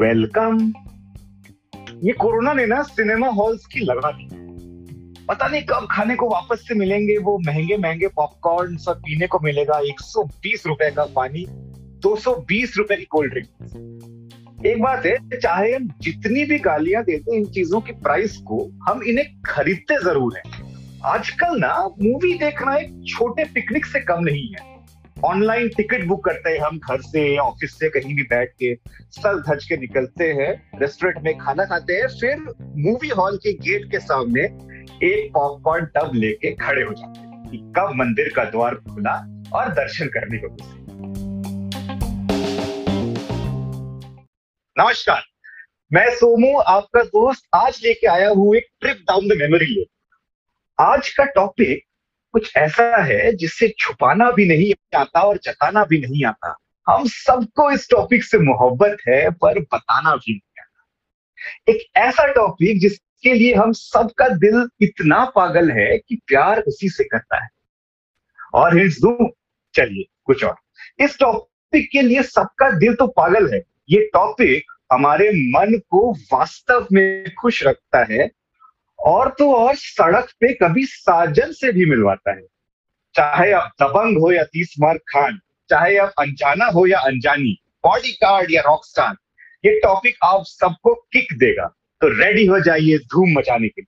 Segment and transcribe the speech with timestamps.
[0.00, 0.72] Welcome.
[2.02, 4.28] ये corona ने ना सिनेमा हॉल्स की लगा दी।
[5.28, 9.38] पता नहीं कब खाने को वापस से मिलेंगे वो महँगे महँगे पॉपकॉर्न सब पीने को
[9.40, 11.46] मिलेगा 120 रुपए का पानी
[11.98, 17.38] 220 रुपए की कोल्ड ड्रिंक। एक बात है, चाहे हम जितनी भी गालियाँ देते हैं
[17.38, 20.42] इन चीज़ों की प्राइस को, हम इन्हें खरीदते ज़रूर हैं।
[21.04, 24.71] आजकल ना मूवी देखना एक छोटे पिकनिक से कम नहीं है।
[25.24, 28.74] ऑनलाइन टिकट बुक करते हैं हम घर से, ऑफ़िस से, कहीं भी बैठ के
[29.12, 32.38] सर धज के निकलते हैं रेस्टोरेंट में खाना खाते हैं, फिर
[32.76, 34.42] मूवी हॉल के गेट के सामने
[35.06, 39.14] एक पॉपकॉर्न टब लेके खड़े हो जाते हैं कि कब मंदिर का द्वार खुला
[39.54, 40.80] और दर्शन करने को घुसे
[44.76, 45.22] नमस्कार,
[45.90, 49.84] मैं सोमू, आपका दोस्त आज लेके आया हूँ एक ट्रिप डाउन द मेमोरी
[50.78, 51.84] आज का टॉपिक
[52.32, 56.56] कुछ ऐसा है जिससे छुपाना भी नहीं आता और जताना भी नहीं आता।
[56.88, 60.86] हम सबको इस टॉपिक से मोहब्बत है, पर बताना भी नहीं आता।
[61.72, 67.04] एक ऐसा टॉपिक जिसके लिए हम सबका दिल इतना पागल है कि प्यार उसी से
[67.04, 67.48] करता है।
[68.54, 68.90] और
[69.74, 70.54] चलिए, कुछ और।
[71.00, 76.86] इस टॉपिक के लिए सबका दिल तो पागल है। ये टॉपिक हमारे मन को वास्तव
[76.92, 78.30] में खुश रखता है
[79.02, 82.42] और तो और सड़क पे कभी साजन से भी मिलवाता है।
[83.14, 85.38] चाहे आप दबंग हो या तीस मार खान,
[85.70, 89.14] चाहे आप अनजाना हो या अनजानी बॉडी कार्ड या रॉक स्टार
[89.64, 91.66] ये टॉपिक आप सबको किक देगा।
[92.00, 93.86] तो रेडी हो जाइए धूम मचाने के लिए।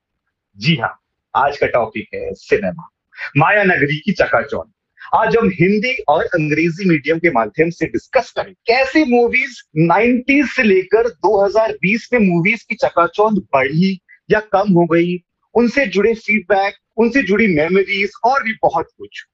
[0.57, 0.99] जी हाँ
[1.35, 2.89] आज का टॉपिक है सिनेमा
[3.37, 4.71] माया नगरी की चकाचौंध।
[5.15, 10.63] आज हम हिंदी और अंग्रेज़ी मीडियम के माध्यम से डिस्कस करें, कैसी मूवीज़ 90s से
[10.63, 15.17] लेकर 2020 में मूवीज़ की चकाचौंध बढ़ी या कम हो गई,
[15.55, 19.25] उनसे जुड़े फीडबैक उनसे जुड़ी मेमोरीज और भी बहुत कुछ।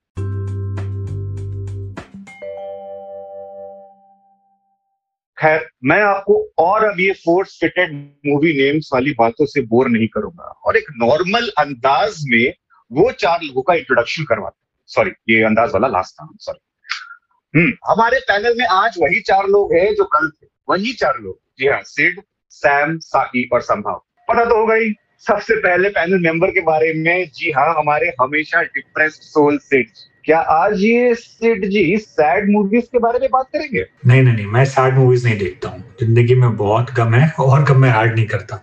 [5.38, 7.92] खैर, मैं आपको और अब ये फोर्स फिटेड
[8.26, 12.52] मूवी नेम्स वाली बातों से बोर नहीं करूँगा। और एक नॉर्मल अंदाज में
[12.90, 14.56] वो चार लोगों का इंट्रोडक्शन करवाता
[14.88, 19.72] सॉरी ये अंदाज वाला लास्ट था सॉरी हम्म हमारे पैनल में आज वही चार लोग
[19.74, 22.20] हैं जो कल थे। वही चार लोग। जी हाँ सिड,
[22.50, 27.28] सैम, साकी और संभाव। पता तो होगा ही सबसे पहले पैनल मेंबर के बारे में
[27.34, 29.86] जी हाँ हमारे हमेशा डिप्रेस्ड सोल सिड
[30.24, 33.84] क्या आज ये सिड जी सैड मूवीज़ के बारे में बात करेंगे?
[34.06, 37.64] नहीं नहीं नहीं मैं सैड मूवीज़ नहीं देखता हूँ। ज़िंदगी में बहुत कम है और
[37.64, 38.56] कम मैं ऐड नहीं करता।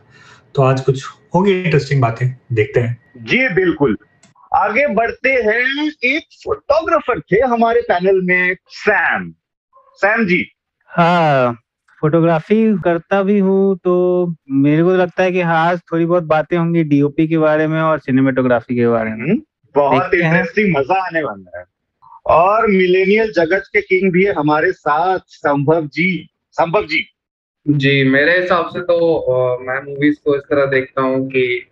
[0.55, 1.03] तो आज कुछ
[1.35, 3.97] होगी इंटरेस्टिंग बातें देखते हैं। जी बिल्कुल।
[4.53, 9.31] आगे बढ़ते हैं एक फोटोग्राफर थे हमारे पैनल में सैम
[10.01, 10.45] सैम जी।
[10.89, 11.57] हाँ
[12.01, 13.93] फोटोग्राफी करता भी हूँ तो
[14.51, 17.99] मेरे को लगता है कि हाँ थोड़ी बहुत बातें होंगी डीओपी के बारे में और
[17.99, 19.41] सिनेमेटोग्राफी के बारे में। हम्म,
[19.75, 21.65] बहुत इंटरेस्टिंग मज़ा आने वाला है।
[22.25, 27.05] और मिलेनियल जगत के किंग भी है हमारे साथ संभव जी। संभव जी।
[27.67, 31.67] जी मेरे हिसाब से तो आ, मैं मूवीज़ को इस तरह देखता हूँ कि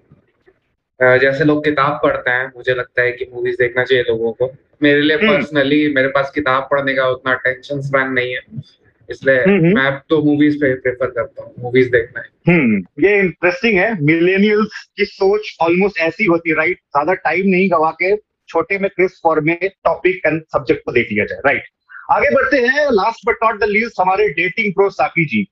[1.04, 4.52] आ, जैसे लोग किताब पढ़ते हैं मुझे लगता है कि मूवीज़ देखना चाहिए लोगों को।
[4.84, 8.40] मेरे लिए पर्सनली मेरे पास किताब पढ़ने का उतना टेंशन स्पैन नहीं है।
[9.10, 13.90] इसलिए मैं तो मूवीज़ पे प्रेफर करता हूँ मूवीज़ देखना है। हम्म ये इंटरेस्टिंग है।
[14.04, 18.16] मिलेनियल्स की सोच ऑलमोस्ट ऐसी होती है राइट ज़्यादा टाइम नहीं गवा के
[18.50, 21.64] छोटे में क्रिस्प फॉर्म में टॉपिक एंड सब्जेक्ट को देख लिया जाए राइट
[22.12, 25.44] आगे बढ़ते हैं। Last but not the least हमारे डेटिंग प्रो साकी जी।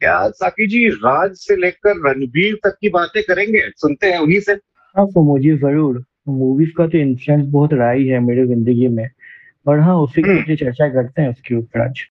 [0.00, 4.52] क्या साकी जी राज से लेकर रणबीर तक की बातें करेंगे। सुनते हैं उन्हीं से।
[4.96, 9.08] हाँ तो मुझे ज़रूर। मूवीज़ का तो इंफ्लुएंस बहुत रहा ही है मेरी ज़िंदगी में।
[9.66, 12.06] और हाँ उसी की चर्चा करते हैं उसके ऊपर आज।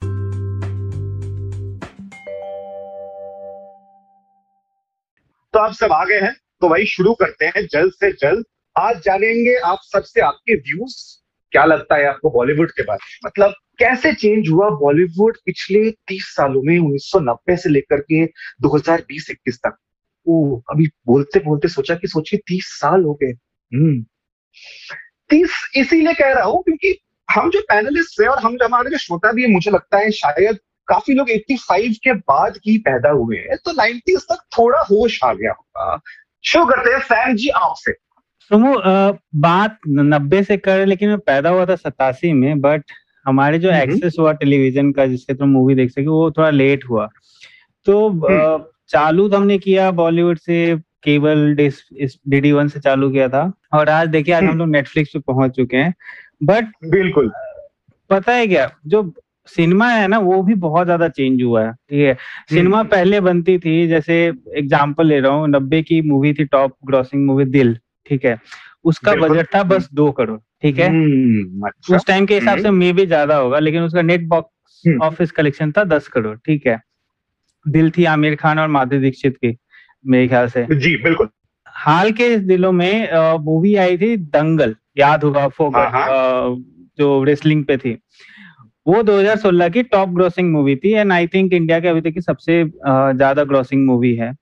[5.56, 8.46] तो आप सब आ गए हैं। तो वही शुरू करते हैं जल्द से जल्द।
[8.78, 13.20] आज जानेंगे आप सबसे आपके व्यूज़ क्या लगता है आपको बॉलीवुड के बारे में?
[13.26, 18.26] मतलब कैसे चेंज हुआ बॉलीवुड पिछले तीस सालों में 1990 से लेकर के
[18.62, 19.78] 2020-21 तक?
[20.28, 23.32] ओ, अभी बोलते बोलते सोचा कि सोचिए तीस साल हो गए।
[23.78, 24.06] हम्म।
[25.30, 27.00] तीस इसीलिए कह रहा हूँ क्योंकि
[27.32, 30.12] हम जो पैनलिस्ट है और हम जो हमारे जो श्रोता भी है, मुझे लगता है
[30.12, 35.20] शायद काफ़ी लोग 85 के बाद की पैदा हुए हैं तो 90s तक थोड़ा होश
[35.24, 36.00] आ गया होगा।
[36.44, 37.92] शुरू करते हैं सैम जी आपसे।
[38.52, 38.74] सुमो
[39.42, 42.84] बात नब्बे से कर लेकिन मैं पैदा हुआ था सतासी में बट
[43.26, 47.08] हमारे जो एक्सेस हुआ टेलीविज़न का जिससे तुम मूवी देख सके वो थोड़ा लेट हुआ।
[47.86, 53.52] तो चालू तो हमने किया बॉलीवुड से केबल डी डी वन से चालू किया था
[53.74, 55.94] और आज देखिए आज हम लोग नेटफ्लिक्स पे पहुँच चुके हैं
[56.44, 57.32] बट बिल्कुल।
[58.10, 59.04] पता है क्या जो
[59.50, 62.14] सिनेमा है ना वो भी बहुत ज़्यादा चेंज हुआ है ठीक है।
[62.50, 64.16] सिनेमा पहले बनती थी जैसे
[64.58, 67.78] एग्जांपल ले रहा हूँ नब्बे की मूवी थी टॉप ग्रॉसिंग मूवी दिल
[68.08, 68.38] ठीक है।
[68.86, 72.72] उसका बजट था बस दो करोड़ ठीक है। हम्म, अच्छा। उस टाइम के हिसाब से
[72.72, 76.68] मे भी ज़्यादा होगा लेकिन उसका नेट बॉक्स हम्म। ऑफ़िस कलेक्शन था दस करोड़ ठीक
[76.68, 76.80] है।
[77.66, 79.56] दिल थी आमिर खान और माधुरी दीक्षित की
[80.06, 81.30] मेरे ख्याल से। जी बिल्कुल।
[81.76, 83.10] हाल के दिनों में
[83.40, 86.56] मूवी आई थी दंगल याद होगा फोकट हाँ,
[87.00, 87.98] जो रेसलिंग पे थी।
[88.88, 92.22] वो 2016 की टॉप ग्रॉसिंग मूवी थी एंड आई थिंक इंडिया के अभी तक की
[92.22, 94.34] सबसे ज़्यादा ग्रॉसिंग मूवी है।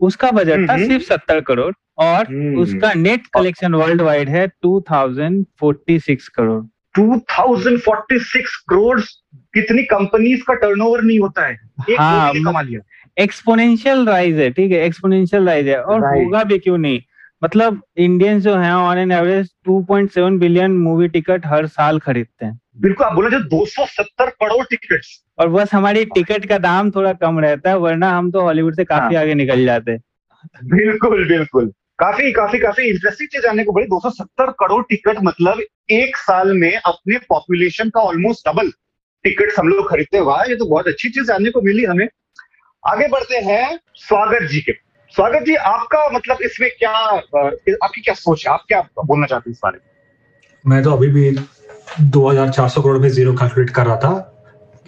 [0.00, 4.46] उसका बजट था हम्म। सिर्फ़ सत्तर करोड़ और हम्म। उसका नेट कलेक्शन वर्ल्ड वाइड है
[4.62, 6.62] 2046 करोड़।
[6.94, 9.00] 2046 करोड़
[9.54, 11.58] कितनी कंपनीज़ का टर्नओवर नहीं होता है।
[11.90, 12.80] एक हाँ, कमा लिया।
[13.22, 17.00] एक्सपोनेंशियल राइज है ठीक है एक्सपोनेंशियल राइज है और होगा भी क्यों नहीं?
[17.44, 22.60] मतलब इंडियंस जो हैं on an average 2.7 billion movie ticket हर साल खरीदते हैं।
[22.78, 25.08] बिल्कुल आप बोला जो 270 करोड़ टिकट्स
[25.38, 28.84] और बस हमारी टिकट का दाम थोड़ा कम रहता है वरना हम तो हॉलीवुड से
[28.84, 30.00] काफ़ी हाँ। आगे निकल जाते। हैं
[30.66, 35.60] बिल्कुल बिल्कुल। काफ़ी काफ़ी काफ़ी इंटरेस्टिंग चीज़ जानने को बड़ी 270 करोड़ टिकट मतलब
[35.90, 38.70] एक साल में अपने पॉपुलेशन का ऑलमोस्ट डबल
[39.24, 42.08] टिकट हम लोग खरीदते हुआ ये तो बहुत अच्छी चीज़ जानने को मिली हमें।
[42.82, 44.72] आगे बढ़ते हैं स्वागत जी के।
[45.14, 48.52] स्वागत जी आपका मतलब इसमें क्या आपकी क्या सोच है?
[48.52, 49.86] आप क्या बोलना चाहते हैं इस बारे में?
[50.64, 51.30] मैं तो अभी भी
[52.00, 54.34] 2400 करोड़ में ज़ीरो कैलकुलेट कर रहा था।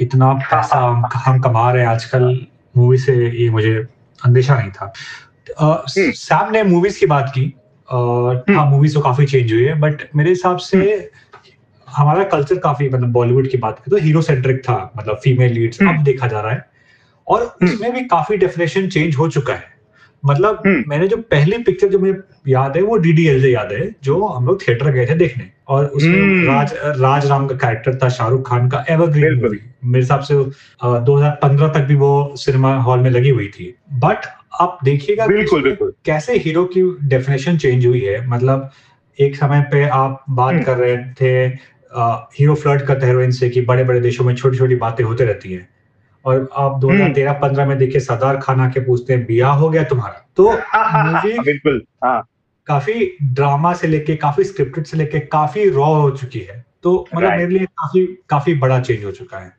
[0.01, 3.87] इतना पैसा हम, हम कमा रहे हैं आजकल मूवी से ये मुझे
[4.25, 4.93] अंदेशा नहीं था।
[5.59, 7.55] अ, हम्म। सैम ने मूवीज़ की बात की।
[7.91, 7.97] अ,
[8.59, 11.11] हाँ मूवीज़ तो काफ़ी चेंज हुई है बट मेरे हिसाब से
[11.89, 15.83] हमारा कल्चर काफ़ी मतलब बॉलीवुड की बात करें तो हीरो सेंट्रिक था मतलब फीमेल लीड्स
[15.83, 16.71] हम्म। अब देखा जा रहा है।
[17.29, 19.80] और उसमें भी काफ़ी डेफिनेशन चेंज हो चुका है।
[20.25, 22.15] मतलब हम्म। मैंने जो पहली पिक्चर जो मुझे
[22.49, 25.85] याद है वो डीडीएल से याद है जो हम लोग थिएटर गए थे देखने और
[25.87, 30.21] उसमें हम्म। राज राज राम का कैरेक्टर था शाहरुख खान का एवरग्रीन। मूवी मेरे हिसाब
[30.21, 30.35] से
[31.05, 34.27] 2015 तक भी वो सिनेमा हॉल में लगी हुई थी बट
[34.61, 38.71] आप देखिएगा बिल्कुल बिल्कुल कैसे हीरो की डेफिनेशन चेंज हुई है मतलब
[39.19, 41.47] एक समय पे आप बात हम्म। कर रहे थे
[42.39, 45.53] हीरो फ्लर्ट करते हीरोइन से कि बड़े बड़े देशों में छोटी छोटी बातें होते रहती
[45.53, 45.69] हैं
[46.25, 50.53] और आप 2013-15 में देखिए सरदार खान आके पूछते हैं बिया हो गया तुम्हारा। तो
[50.95, 52.27] मूवी बिल्कुल हाँ।
[52.67, 57.31] काफ़ी ड्रामा से लेके काफ़ी स्क्रिप्टेड से लेके काफ़ी रॉ हो चुकी है। तो मतलब
[57.31, 59.53] मेरे लिए काफ़ी काफ़ी बड़ा चेंज हो चुका है।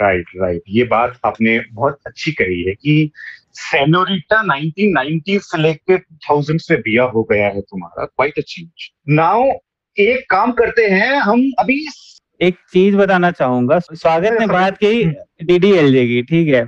[0.00, 3.10] राइट राइट ये बात आपने बहुत अच्छी कही है कि
[3.52, 8.68] सेनोरिटा 1990 से लेके 2000 में बिया हो गया है तुम्हारा। क्वाइट अ चेंज
[9.08, 9.44] नाउ
[9.98, 11.86] एक काम करते हैं हम अभी
[12.40, 15.04] एक चीज़ बताना चाहूँगा। स्वागत ने बात की
[15.44, 16.60] डीडीएलजे की ठीक है?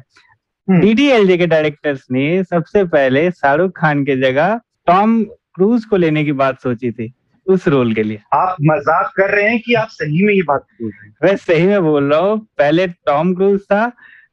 [0.69, 5.23] हम्म। डीडीएलजे के डायरेक्टर्स ने सबसे पहले शाहरुख खान के जगह टॉम
[5.55, 7.12] क्रूज को लेने की बात सोची थी
[7.47, 10.67] उस रोल के लिए। आप मज़ाक कर रहे हैं कि आप सही में ये बात
[10.73, 13.87] बोल रहे हैं। मैं सही में बोल रहा हूँ पहले टॉम क्रूज था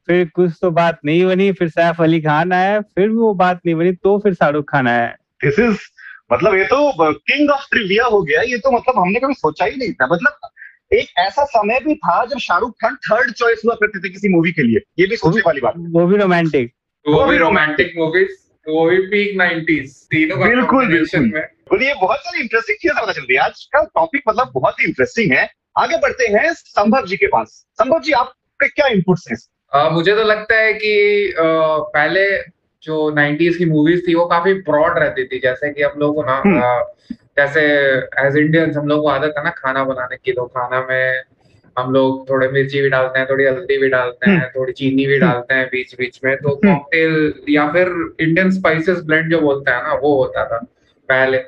[0.08, 3.74] फिर कुछ तो बात नहीं बनी फिर सैफ अली खान आया फिर वो बात नहीं
[3.74, 5.06] बनी तो फिर शाहरुख खान आया।
[5.44, 5.78] दिस इज़
[6.32, 9.76] मतलब ये तो किंग ऑफ़ ट्रिविया हो गया ये तो मतलब हमने कभी सोचा ही
[9.76, 10.38] नहीं था। मतलब
[10.90, 14.52] एक ऐसा समय भी था जब शाहरुख खान थर्ड चॉइस हुआ करते थे किसी मूवी
[14.52, 16.72] के लिए। ये भी सोचने वाली बात वो भी रोमांटिक
[17.06, 18.28] वो भी रोमांटिक मूवीज़
[18.66, 21.28] वो भी पीक 90s तीनों बिल्कुल, बिल्कुल।
[21.70, 24.84] बोलिए बहुत सारी इंटरेस्टिंग चीज़ें पता चल रही है। आज का टॉपिक मतलब बहुत ही
[24.84, 25.48] इंटरेस्टिंग है।
[25.78, 29.36] आगे बढ़ते हैं संभव जी के पास। संभव जी आपके क्या इनपुट्स हैं?
[29.72, 30.92] अ, मुझे तो लगता है कि
[31.30, 31.42] अ,
[31.96, 32.26] पहले
[32.82, 36.22] जो 90s की मूवीज़ थी वो काफ़ी ब्रॉड रहती थी जैसे कि हम लोग को
[36.22, 37.62] ना हम्म। जैसे
[38.26, 41.22] एज इंडियंस हम लोग को आदत है ना खाना बनाने की तो खाना में
[41.78, 45.18] हम लोग थोड़े मिर्ची भी डालते हैं थोड़ी हल्दी भी डालते हैं थोड़ी चीनी भी
[45.18, 47.88] डालते हैं बीच बीच में तो हम्म। कॉकटेल या फिर
[48.20, 50.58] इंडियन स्पाइसेस ब्लेंड जो बोलते हैं ना वो होता था
[51.08, 51.38] पहले।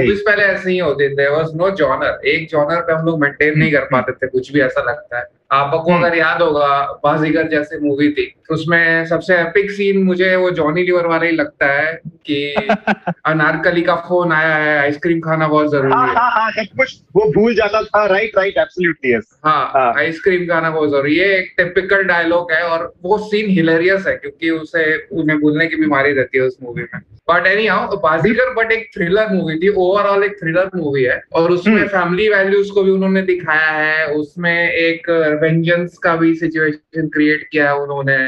[0.00, 3.58] मूवीज़ पहले ऐसे ही होते थे वाज नो जॉनर एक जॉनर पे हम लोग मेंटेन
[3.58, 6.68] नहीं कर पाते थे कुछ भी ऐसा लगता है। आपको हम्म। अगर याद होगा
[7.04, 11.66] बाजीगर जैसे मूवी थी उसमें सबसे एपिक सीन मुझे वो जॉनी लिवर वाला ही लगता
[11.66, 16.86] है कि अनारकली का फ़ोन आया है आइसक्रीम खाना बहुत ज़रूरी हाँ है हाँ हाँ
[17.14, 21.52] वो भूल जाता था राइट राइट एब्सोल्युटली यस हाँ। आइसक्रीम खाना बहुत ज़रूरी है एक
[21.58, 26.38] टिपिकल डायलॉग है और वो सीन हिलेरियस है क्योंकि उसे उन्हें भूलने की बीमारी रहती
[26.38, 30.36] है उस मूवी में but anyhow Baazigar but एक थ्रिलर मूवी थी ओवरऑल एक
[30.38, 35.10] थ्रिलर मूवी है और उसमें हम्म। फैमिली वैल्यूज़ को भी उन्होंने दिखाया है उसमें एक
[35.42, 38.18] वेंजेंस का भी सिचुएशन क्रिएट किया है उन्होंने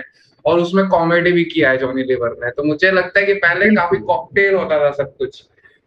[0.45, 3.67] और उसमें कॉमेडी भी किया है जॉनी लीवर ने। तो मुझे लगता है कि पहले
[3.67, 5.45] काफ़ी कॉकटेल होता था सब कुछ।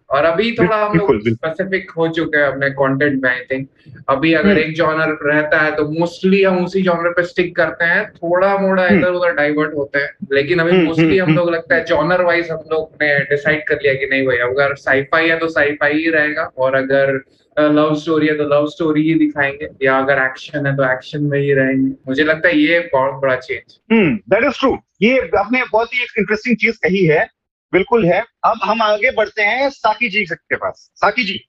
[0.09, 3.67] और अभी थोड़ा हम लोग। स्पेसिफिक हो चुके हैं अपने कंटेंट में आई थिंक
[4.09, 7.85] अभी अगर हम्म। एक जॉनर रहता है तो मोस्टली हम उसी जॉनर पे स्टिक करते
[7.85, 11.49] हैं। थोड़ा मोड़ा हम्म। इधर उधर डाइवर्ट होते हैं। लेकिन अभी मोस्टली हम्म, हम लोग
[11.49, 15.29] लगता है जॉनर वाइज हम लोग ने डिसाइड कर लिया कि नहीं भाई अगर साईफाई
[15.29, 17.21] है तो साईफाई ही रहेगा। और अगर
[17.59, 21.39] लव स्टोरी है तो लव स्टोरी ही दिखाएँगे। या अगर एक्शन है तो एक्शन में
[21.39, 25.63] ही रहेंगे। मुझे लगता है ये बहुत बड़ा change hmm that is true ये आपने
[25.71, 27.27] बहुत ही एक इंटरेस्टिंग चीज़ कही है।
[27.73, 31.39] बिल्कुल है। अब हम आगे बढ़ते हैं साकी जी के पास। साकी जी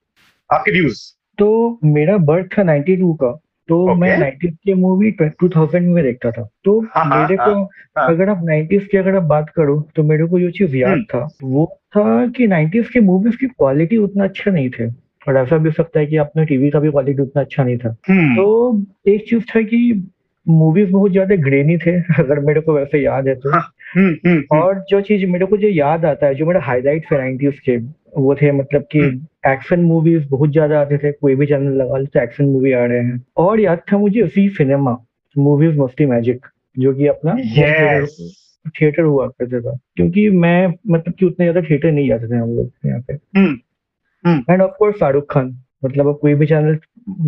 [0.53, 1.01] आपके व्यूज़
[1.37, 3.99] तो मेरा बर्थ था 92 का। तो Okay.
[4.01, 8.29] मैं 90s की मूवी 2000 में देखता था। तो हाँ, हाँ, मेरे को हाँ। अगर
[8.29, 11.27] आप 90s की अगर आप बात करो तो मेरे को जो चीज़ याद हम्म। था
[11.43, 15.69] वो था कि 90s की मूवीज़ की क्वालिटी उतना अच्छा नहीं थे। और ऐसा भी
[15.69, 18.85] हो सकता है कि अपने टीवी का भी क्वालिटी उतना अच्छा नहीं था। हम्म, तो
[19.07, 20.07] एक चीज़ था कि
[20.47, 23.61] मूवीज़ बहुत ज़्यादा ग्रेनी थे अगर मेरे को वैसे याद है तो। हाँ,
[23.95, 27.05] हम्म, हम्म, हम्म, और जो चीज़ मेरे को जो याद आता है जो मेरा हाईलाइट
[27.11, 27.77] है 90s के
[28.17, 28.99] वो थे मतलब कि
[29.47, 32.85] एक्शन मूवीज़ बहुत ज़्यादा आते थे कोई भी चैनल लगा लो तो एक्शन मूवी आ
[32.85, 34.97] रहे हैं। और याद था मुझे उसी सिनेमा
[35.35, 36.45] मूवीज़ मस्ती मैजिक
[36.79, 38.09] जो कि अपना Yes.
[38.81, 42.55] थिएटर हुआ करता था। क्योंकि मैं मतलब कि उतने ज़्यादा थिएटर नहीं जाते थे हम
[42.55, 43.13] लोग यहाँ पे।
[44.27, 45.55] And of course Shahrukh Khan
[45.85, 46.77] मतलब अब कोई भी चैनल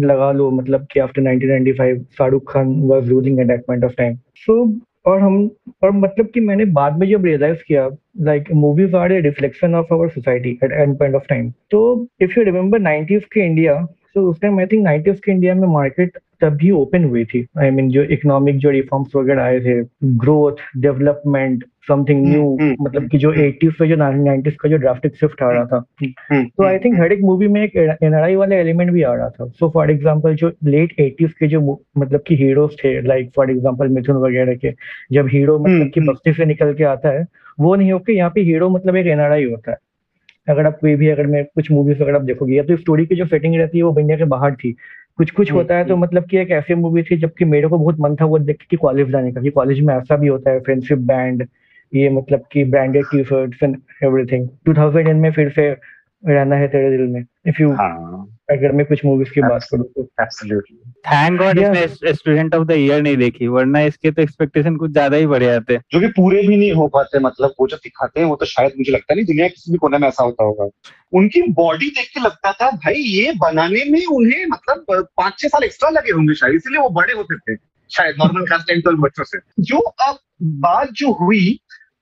[0.08, 4.16] लगा लो मतलब कि after 1995 Shahrukh Khan was ruling at that point of time
[4.46, 5.50] so और हम
[5.84, 7.90] और मतलब कि मैंने बाद में जब रियलाइज़ किया
[8.22, 12.40] like movies are a reflection of our society at end point of time तो इफ़
[12.40, 16.18] यू रिमेम्बर 90s के इंडिया तो उस टाइम आई थिंक 90s के इंडिया में मार्केट
[16.42, 17.46] तभी ओपन हुई थी.
[17.58, 22.58] आई I मीन mean, जो इकोनॉमिक जो रिफॉर्म्स वगैरह आए थे growth development something new
[22.62, 25.86] hmm, मतलब कि जो 80s पे जो 90s का जो ड्राफ्टिक शिफ्ट आ रहा था।
[26.04, 29.30] हम्म, तो आई थिंक हर एक मूवी में एक एनआरआई वाला एलिमेंट भी आ रहा
[29.30, 33.52] था। सो फॉर एग्जांपल जो लेट 80s के जो मतलब कि हीरोज थे लाइक फॉर
[33.52, 34.72] एग्जांपल मिथुन वगैरह के
[35.12, 37.26] जब हीरो मतलब कि हम्म, बस्ती से निकल के आता है
[37.60, 39.78] वो नहीं होके यहाँ पे हीरो मतलब एक एनआरआई होता है।
[40.50, 43.16] अगर आप कोई भी अगर मैं कुछ मूवीज़ अगर आप देखोगे या तो स्टोरी की
[43.16, 44.76] जो सेटिंग रहती है वो इंडिया के बाहर थी।
[45.18, 47.78] कुछ कुछ हम्म, होता है तो मतलब कि एक ऐसी मूवी थी जबकि मेरे को
[47.78, 50.52] बहुत मन था वो देख के कॉलेज जाने का कि कॉलेज में ऐसा भी होता
[50.52, 51.48] है फ्रेंडशिप बैंड
[51.94, 55.70] ये मतलब कि branded T shirts and everything 2010 में फिर से
[56.24, 59.84] रहना है तेरे दिल में। इफ़ यू हाँ। अगर मैं कुछ मूवीज़ की बात करूँ
[59.86, 64.76] तो। एब्सोल्युटली थैंक गॉड इसने स्टूडेंट ऑफ़ द ईयर नहीं देखी वरना इसके तो एक्सपेक्टेशन
[64.76, 67.78] कुछ ज़्यादा ही बढ़ जाते। जो कि पूरे भी नहीं हो पाते मतलब वो जो
[67.78, 70.24] दिखाते हैं वो तो शायद मुझे लगता नहीं दुनिया के किसी भी कोने में ऐसा
[70.24, 70.70] होता होगा।
[71.14, 74.86] उनकी बॉडी देख के लगता था भाई ये बनाने में उन्हें मतलब
[75.18, 77.56] पाँच छह साल एक्स्ट्रा लगे होंगे शायद इसीलिए वो बड़े होते थे।
[77.90, 78.16] शायद
[78.68, 80.18] टेन ट्वेल्व बच्चों से जो अब
[80.62, 81.60] बात जो हुई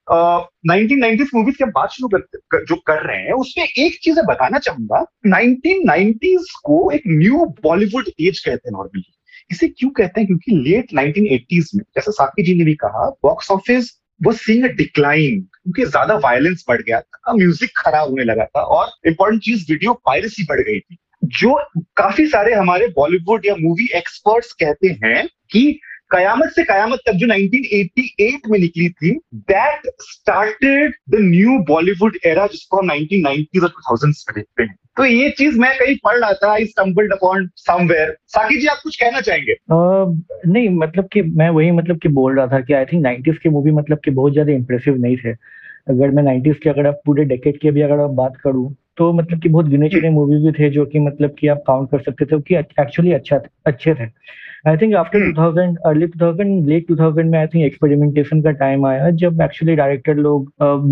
[0.07, 4.19] नाइनटीन नाइनटीज मूवीज़ के बाद शुरू कर, कर, जो कर रहे हैं उसमें एक चीज़
[4.27, 9.03] बताना चाहूँगा। नाइनटीन नाइनटीज को एक न्यू बॉलीवुड एज कहते हैं नॉर्मली
[9.51, 10.27] इसे क्यों कहते हैं?
[10.27, 15.41] क्योंकि लेट 1980s में जैसे साकी जी ने भी कहा बॉक्स ऑफ़िस वो सीइंग डिक्लाइन
[15.41, 19.93] क्योंकि ज़्यादा वायलेंस बढ़ गया था म्यूज़िक खराब होने लगा था और इम्पोर्टेंट चीज़ वीडियो
[20.05, 21.53] पायरेसी बढ़ गई थी। जो
[21.97, 25.79] काफ़ी सारे हमारे बॉलीवुड या मूवी एक्सपर्ट्स कहते हैं कि
[26.11, 32.47] कयामत से कयामत तक जो 1988 में निकली थी that started the new Bollywood era
[32.47, 36.33] जिसको हम 1990s और 2000s में देखते हैं। तो ये चीज़ मैं कहीं पढ़ रहा
[36.33, 39.51] था आई स्टम्बल्ड अपॉन समवेयर साकी जी आप कुछ कहना चाहेंगे?
[39.51, 40.21] अह,
[40.51, 43.49] नहीं मतलब कि मैं वही मतलब कि बोल रहा था कि आई थिंक 90s की
[43.49, 45.31] मूवी मतलब कि बहुत ज़्यादा इंप्रेसिव नहीं थे।
[45.87, 49.13] अगर मैं 90s के अगर आप पूरे डेकेड की भी अगर आप बात करूँ तो
[49.13, 51.99] मतलब कि बहुत गिने चुने मूवीज़ भी थे जो कि मतलब कि आप काउंट कर
[51.99, 54.09] सकते थे कि एक्चुअली अच्छा अच्छे थे
[54.67, 55.33] I think after hmm.
[55.33, 60.15] 2000 early 2000 late 2000 में आई थिंक एक्सपेरिमेंटेशन का टाइम आया जब एक्चुअली डायरेक्टर
[60.15, 60.51] लोग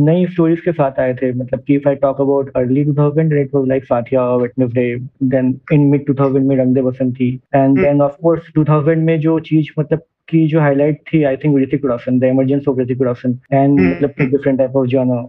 [0.09, 3.55] नई स्टोरीज के साथ आए थे मतलब कि if I talk about early 2000 it
[3.55, 7.81] was like Saathiya Wednesday then in mid 2000 में Rang De Basanti and hmm.
[7.81, 11.85] Then of course 2000 में जो चीज़ मतलब की जो हाईलाइट थी I think Hrithik
[11.85, 13.79] Roshan the emergence of Hrithik Roshan and.
[13.79, 15.25] मतलब different type of genre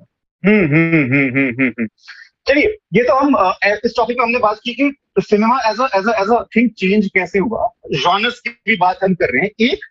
[2.47, 3.37] चलिए, ये तो हम
[3.85, 7.39] इस टॉपिक में हमने बात की कि cinema as as as a thing change कैसे
[7.39, 7.69] हुआ?
[7.93, 9.85] जॉनर्स की भी बात हम कर रहे हैं। एक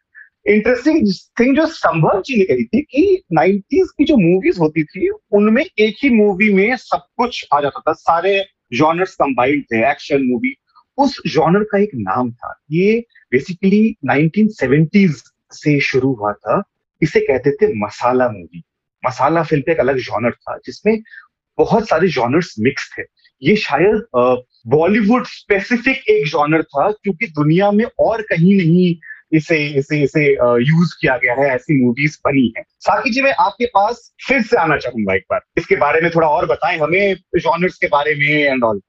[0.47, 1.07] इंटरेस्टिंग
[1.39, 5.63] थिंग जो संभव जी ने कही थी कि 90s की जो मूवीज़ होती थी, उनमें
[5.63, 10.53] एक ही मूवी में सब कुछ आ जाता था। सारे जॉनर्स कंबाइंड थे एक्शन मूवी
[10.97, 16.61] उस जॉनर का एक नाम था। ये बेसिकली 1970s से शुरू हुआ था।
[17.01, 18.63] इसे कहते थे मसाला मूवी
[19.03, 21.01] मसाला फ़िल्म पे एक अलग जॉनर था, जिसमें
[21.57, 23.03] बहुत सारे जॉनर्स मिक्स थे।
[23.41, 24.03] ये शायद
[24.67, 28.95] बॉलीवुड स्पेसिफिक एक जॉनर था क्योंकि दुनिया में और कहीं नहीं
[29.37, 33.65] इसे इसे इसे यूज़ किया गया है ऐसी मूवीज़ बनी है। साकी जी मैं आपके
[33.65, 37.77] पास फिर से आना चाहूँगा एक बार। इसके बारे में थोड़ा और बताएँ हमें जॉनर्स
[37.77, 38.81] के बारे में एंड ऑल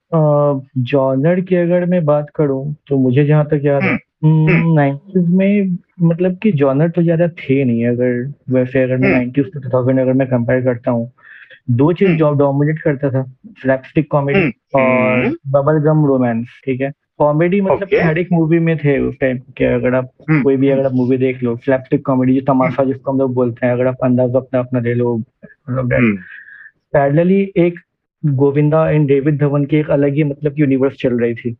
[0.92, 6.38] जॉनर की अगर मैं बात करूँ तो मुझे जहाँ तक याद है नाइन्टीज में मतलब
[6.42, 10.12] कि जॉनर तो ज़्यादा थे नहीं अगर वैसे अगर मैं हम्म। नाइन्टीज टू थाउज़ेंड अगर
[10.12, 11.10] मैं कंपेयर करता हूँ
[11.68, 13.22] दो चीज़ हम्म। जो डोमिनेट करता था
[13.62, 16.90] स्लैपस्टिक कॉमेडी हम्म, और हम्म। बबल गम रोमांस ठीक है?
[17.18, 18.02] कॉमेडी मतलब Okay.
[18.04, 20.92] हर एक मूवी में थे उस टाइम के अगर आप हम्म, कोई भी अगर आप
[20.92, 24.38] मूवी देख लो स्लैपस्टिक कॉमेडी जो तमाशा जिसको हम लोग बोलते हैं अगर आप अंदाज़ा
[24.38, 26.16] अपना अपना ले लो मतलब हम्म,
[26.92, 27.78] पैरेलली एक
[28.24, 31.56] गोविंदा एंड डेविड धवन की एक अलग ही मतलब यूनिवर्स चल रही थी।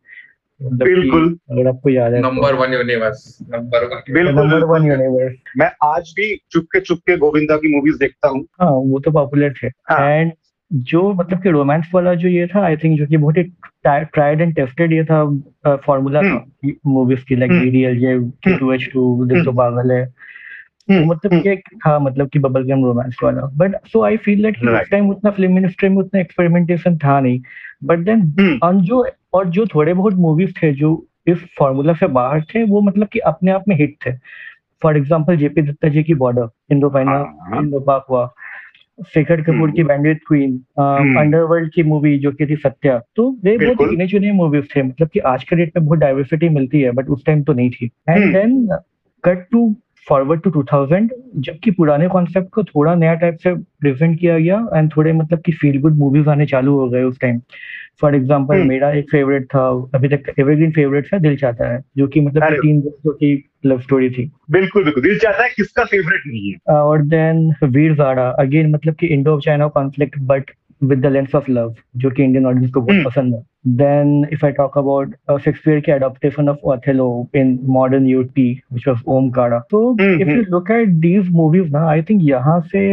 [0.61, 5.69] बिल्कुल। अगर आपको याद है। Number one universe number one बिल्कुल नंबर वन यूनिवर्स मैं
[5.85, 10.09] आज भी चुपके चुपके गोविंदा की मूवीज़ देखता हूँ। हाँ वो तो पॉपुलर थे। हाँ।
[10.09, 10.31] एंड
[10.71, 13.43] जो मतलब कि रोमांस वाला जो ये था आई थिंक जो कि बहुत ही
[13.85, 15.23] ट्राइड एंड टेस्टेड ये था
[15.85, 16.45] फॉर्मूला था
[16.87, 18.17] मूवीज़ की like DDLJ
[18.57, 22.83] two H two Dil To Pagal है। तो मतलब कि था मतलब कि बबल गम
[22.85, 26.97] रोमांस वाला but so I feel that उस टाइम उतना फ़िल्म इंडस्ट्री में उतना एक्सपेरिमेंटेशन
[26.97, 27.39] था नहीं।
[27.83, 29.05] बट देन जो
[29.35, 30.91] और जो थोड़े बहुत मूवीज़ थे जो
[31.27, 34.11] इस फॉर्मूला से बाहर थे वो मतलब कि अपने आप में हिट थे।
[34.81, 38.27] फॉर एग्ज़ाम्पल जेपी दत्ता जी की बॉर्डर इंडो फाइनल इंडो पाक हुआ।
[39.13, 43.89] शेखर कपूर की बैंडेड क्वीन अंडरवर्ल्ड की मूवी जो की थी सत्या तो वे बहुत
[43.89, 47.09] गिने चुने मूवीज़ थे। मतलब कि आज के डेट में बहुत डाइवर्सिटी मिलती है बट
[47.09, 48.67] उस टाइम तो नहीं थी। And then
[49.23, 49.67] cut to
[50.07, 54.91] forward to 2000 जबकि पुराने कॉन्सेप्ट को थोड़ा नया टाइप से प्रेजेंट किया गया एंड
[54.97, 57.39] थोड़े मतलब कि फील गुड मूवीज़ आने चालू हो गए उस टाइम
[58.01, 62.07] फॉर एग्ज़ाम्पल मेरा एक फेवरेट था अभी तक एवरग्रीन फेवरेट था दिल चाहता है जो
[62.07, 63.33] कि मतलब तीन दोस्तों की
[63.65, 66.75] लव स्टोरी थी। बिल्कुल बिल्कुल। दिल चाहता है किसका फेवरेट नहीं है?
[66.75, 71.51] और देन वीर जाड़ा अगेन मतलब कि Indo China conflict but with the lens of
[71.51, 75.79] love जो कि इंडियन ऑडियंस को बहुत पसंद है। Then if I talk about Shakespeare
[75.79, 79.91] की adaptation of Othello in modern UT which was Omkara तो
[80.21, 82.85] if you look at these movies ना I think यहाँ से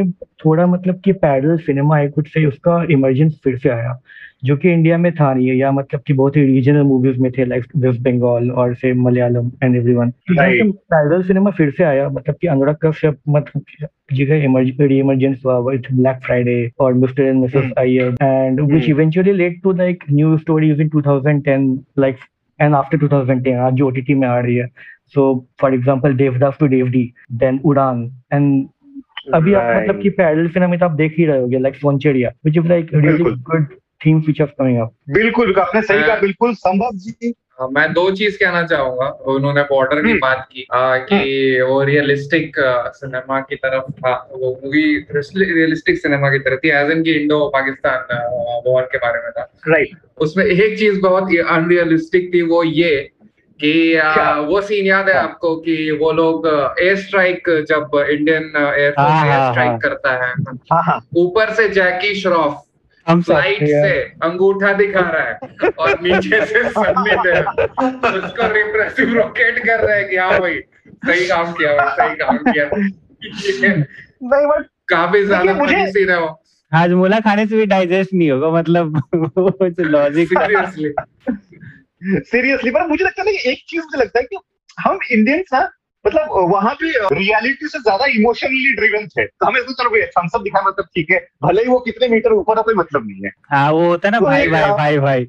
[0.44, 3.98] थोड़ा मतलब कि parallel cinema I could say उसका इमर्जेंस फिर से आया
[4.44, 7.30] जो कि इंडिया में था नहीं है या मतलब कि बहुत ही रीजनल मूवीज़ में
[7.38, 12.36] थे लाइक वेस्ट बंगाल और से Malayalam and everyone parallel cinema फिर से आया मतलब
[12.40, 17.72] कि अनुराग कश्यप मतलब जी का इमरजेंस हुआ विथ ब्लैक फ्राइडे और Mr and Mrs
[17.78, 22.16] Iyer and which eventually led to like new stories in 2010 like
[22.60, 24.66] and after 2010 आज जो ओटीटी में आ रही है।
[25.14, 25.24] So
[25.60, 28.66] for example Devdas to DevD then Udaan and
[29.34, 32.56] अभी आप मतलब कि पैरेलल फ़िल्म तो आप देख ही रहे होगे like Sonchiriya which
[32.58, 33.66] is like really good
[34.04, 38.36] theme features coming up बिल्कुल आपने सही कहा बिल्कुल संभव जी। हाँ, मैं दो चीज़
[38.38, 42.54] कहना चाहूँगा उन्होंने बॉर्डर की हम्म। बात की आ, कि हम्म। वो रियलिस्टिक
[42.96, 47.38] सिनेमा की तरफ़ था वो मूवी रियलिस्टिक सिनेमा की तरफ़ थी एज इन की इंडो
[47.54, 52.96] पाकिस्तान वॉर के बारे में था। राइट उसमें एक चीज़ बहुत अनरियलिस्टिक थी वो ये
[53.60, 56.46] कि आ, वो सीन याद है हाँ। आपको कि वो लोग
[56.80, 62.62] एयर स्ट्राइक जब Indian air force air strike करता है ऊपर से जैकी श्रॉफ
[63.06, 69.84] फ़्लाइट से अंगूठा दिखा रहा है और नीचे से सबमिट है। उसको रिप्रेसिव रॉकेट कर
[69.84, 70.60] रहा है कि हाँ भाई
[71.06, 76.28] सही काम किया भाई सही काम किया। नहीं बट काफ़ी ज़्यादा फनी सीन है वो।
[76.72, 79.02] हाजमोला खाने से भी डाइजेस्ट नहीं होगा मतलब
[79.80, 80.94] लॉजिक सीरियसली
[82.22, 84.36] सीरियसली पर मुझे लगता है एक चीज़ मुझे लगता है कि
[84.78, 85.60] हम इंडियंस ना
[86.04, 90.34] मतलब वहाँ पे रियलिटी से ज़्यादा इमोशनली ड्रिवन थे। तो हमें तो चलो भाई थम्स
[90.34, 93.24] अप दिखा मतलब ठीक है। भले ही वो कितने मीटर ऊपर हो कोई मतलब नहीं
[93.24, 95.26] है। हाँ वो होता है ना तो भाई भाई भाई भाई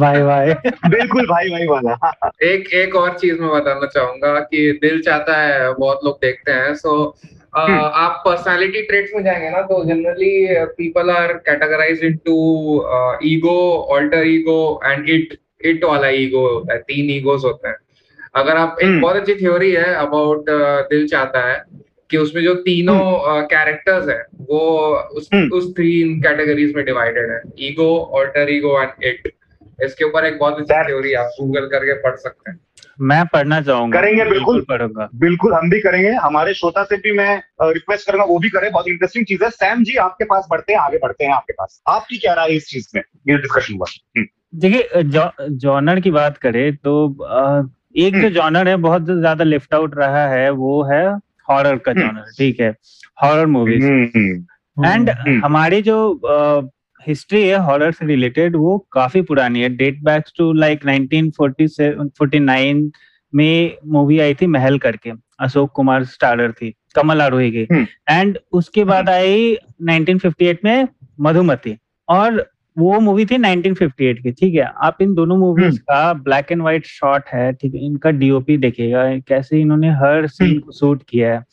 [0.00, 0.52] भाई भाई।
[0.90, 5.00] बिल्कुल भाई भाई वाला हाँ, हाँ। एक एक और चीज़ मैं बताना चाहूँगा कि दिल
[5.02, 6.92] चाहता है बहुत लोग देखते हैं सो
[7.56, 12.36] हम्म। आप पर्सनालिटी ट्रेट्स में जाएँगे ना तो generally people are categorize into
[13.24, 13.58] ego
[13.94, 17.76] alter ego and id id वाला ईगो होता है तीन ईगोस होते हैं।
[18.34, 21.62] अगर आप एक हम्म। बहुत अच्छी थ्योरी है अबाउट uh, दिल चाहता है
[22.10, 22.98] कि उसमें जो तीनों
[23.46, 24.60] कैरेक्टर्स हम्म। uh, है वो
[25.12, 29.32] उस हम्म। उस तीन कैटेगरीज में डिवाइडेड है। Ego alter ego and id
[29.82, 32.58] इसके ऊपर एक बहुत अच्छी थ्योरी आप गूगल करके पढ़ सकते हैं।
[33.00, 37.36] मैं पढ़ना चाहूँगा। करेंगे बिल्कुल पढ़ूँगा। बिल्कुल हम भी करेंगे। हमारे श्रोता से भी मैं
[37.62, 40.80] रिक्वेस्ट करूँगा वो भी करें। बहुत इंटरेस्टिंग चीज़ है। सैम जी आपके पास बढ़ते हैं
[40.80, 43.02] आगे बढ़ते हैं आपके पास। आपकी क्या राय इस चीज़ में?
[43.28, 43.86] ये डिस्कशन हुआ।
[44.54, 45.02] देखिए
[45.58, 46.94] जॉनर की बात करें तो
[47.94, 51.04] एक जो जॉनर हम्म। है बहुत ज़्यादा लिफ्ट आउट रहा है वो है
[51.50, 52.74] हॉरर का जॉनर हम्म। ठीक है?
[53.22, 53.84] हॉरर मूवीज़
[54.76, 55.10] एंड
[55.44, 56.70] हमारी जो
[57.06, 62.90] हिस्ट्री है हॉरर से रिलेटेड वो काफ़ी पुरानी है। डेट बैक टू लाइक 1949
[63.32, 68.34] में मूवी आई थी महल करके। अशोक कुमार स्टारर थी कमल आरोही की। And hmm.
[68.58, 70.88] उसके बाद आई 1958 में
[71.20, 71.76] मधुमती।
[72.08, 74.70] और वो मूवी थी 1958 की ठीक है?
[74.82, 77.80] आप इन दोनों मूवीज़ हम्म। का ब्लैक एंड व्हाइट शॉट है ठीक है?
[77.80, 81.44] इनका डीओपी देखिएगा कैसे इन्होंने हर सीन हम्म। को शूट किया है।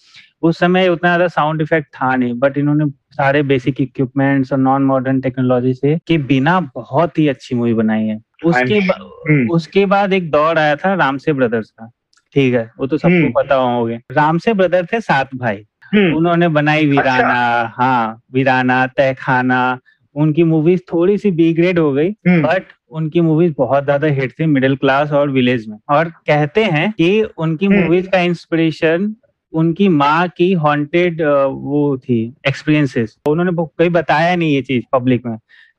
[0.42, 4.84] उस समय उतना ज़्यादा साउंड इफ़ेक्ट था नहीं बट इन्होंने सारे बेसिक इक्विपमेंट्स और नॉन
[4.84, 8.96] मॉडर्न टेक्नोलॉजी से के बिना बहुत ही अच्छी मूवी बनाई है। उसके बा,
[9.30, 11.92] हम्म। उसके बाद एक दौर आया था रामसे ब्रदर्स का
[12.36, 12.70] ठीक है?
[12.80, 18.22] वो तो सबको पता होंगे। रामसे ब्रदर थे सात भाई। उन्होंने बनाई वीराना अच्छा। हाँ
[18.34, 19.80] वीराना तहखाना
[20.16, 24.34] उनकी मूवीज़ थोड़ी सी बी ग्रेड हो गई बट हम्म। उनकी मूवीज़ बहुत ज़्यादा हिट
[24.40, 29.14] थी मिडिल क्लास और विलेज में। और कहते हैं कि उनकी मूवीज़ हम्म। का इंस्पिरेशन
[29.54, 35.38] उनकी माँ की हॉन्टेड वो थी एक्सपीरियंसेस उन्होंने कहीं बताया नहीं ये चीज़ पब्लिक में।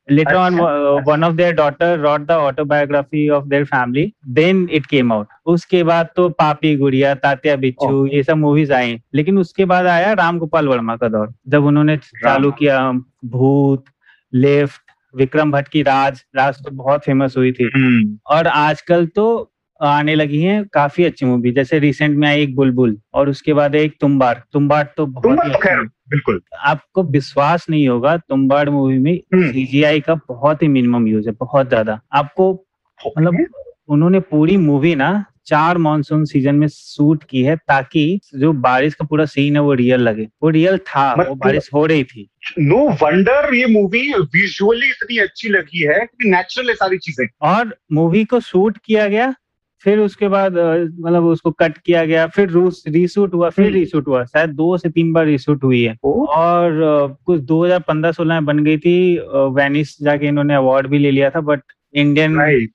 [0.08, 0.56] Later on
[1.06, 4.02] one of their daughter wrote the autobiography of their family
[4.38, 8.98] then it came out उसके बाद तो पापी गुड़िया तात्या बिच्छू ये सब मूवीज़ आई।
[9.14, 12.80] लेकिन उसके बाद आया राम गोपाल वर्मा का दौर जब उन्होंने चालू किया
[13.26, 13.84] भूत
[14.32, 14.80] लेफ़्ट
[15.14, 19.48] विक्रम भट्ट की राज राज तो बहुत फ़ेमस हुई थी। हम्म, और आजकल तो
[19.80, 23.74] आने लगी हैं काफ़ी अच्छी मूवी जैसे रिसेंट में आई एक बुलबुल और उसके बाद
[23.74, 28.68] एक तुम्बार तुम्बाड़ तो बहुत ही तो अच्छी खैर, बिल्कुल। आपको विश्वास नहीं होगा तुम्बाड़
[28.70, 32.52] मूवी में हम्म। सीजीआई का बहुत ही मिनिमम यूज़ है बहुत ज़्यादा। आपको
[33.00, 33.44] मतलब
[33.88, 35.12] उन्होंने पूरी मूवी ना
[35.46, 39.74] चार मानसून सीज़न में शूट की है ताकि जो बारिश का पूरा सीन है वो
[39.74, 43.66] रियल लगे। वो रियल था वो मतलब- बारिश हो रही थी। नो no वंडर ये
[43.66, 48.78] मूवी विजुअली इतनी अच्छी लगी है कि नेचुरल है सारी चीज़ें। और मूवी को शूट
[48.84, 49.34] किया गया
[49.80, 50.52] फिर उसके बाद
[51.00, 54.78] मतलब उसको कट किया गया फिर रूस रीशूट हुआ फिर हम्म। रीशूट हुआ। शायद दो
[54.78, 56.72] से तीन बार रीशूट हुई है। ओ, और
[57.24, 61.60] कुछ 2015-16 में बन गई थी वेनिस जाके इन्होंने अवार्ड भी ले लिया था बट
[61.94, 62.68] इंडियन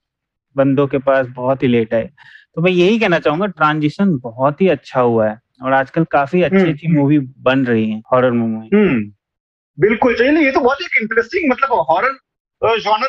[0.56, 2.10] बंदों के पास बहुत ही लेट आए।
[2.58, 6.56] तो मैं यही कहना चाहूँगा ट्रांजिशन बहुत ही अच्छा हुआ है और आजकल काफ़ी अच्छी
[6.56, 9.12] हम्म, अच्छी मूवी बन रही है हॉरर मूवी हम्म
[9.78, 12.18] बिल्कुल चलिए ये तो बहुत एक इंटरेस्टिंग मतलब हॉरर
[12.78, 13.08] जॉनर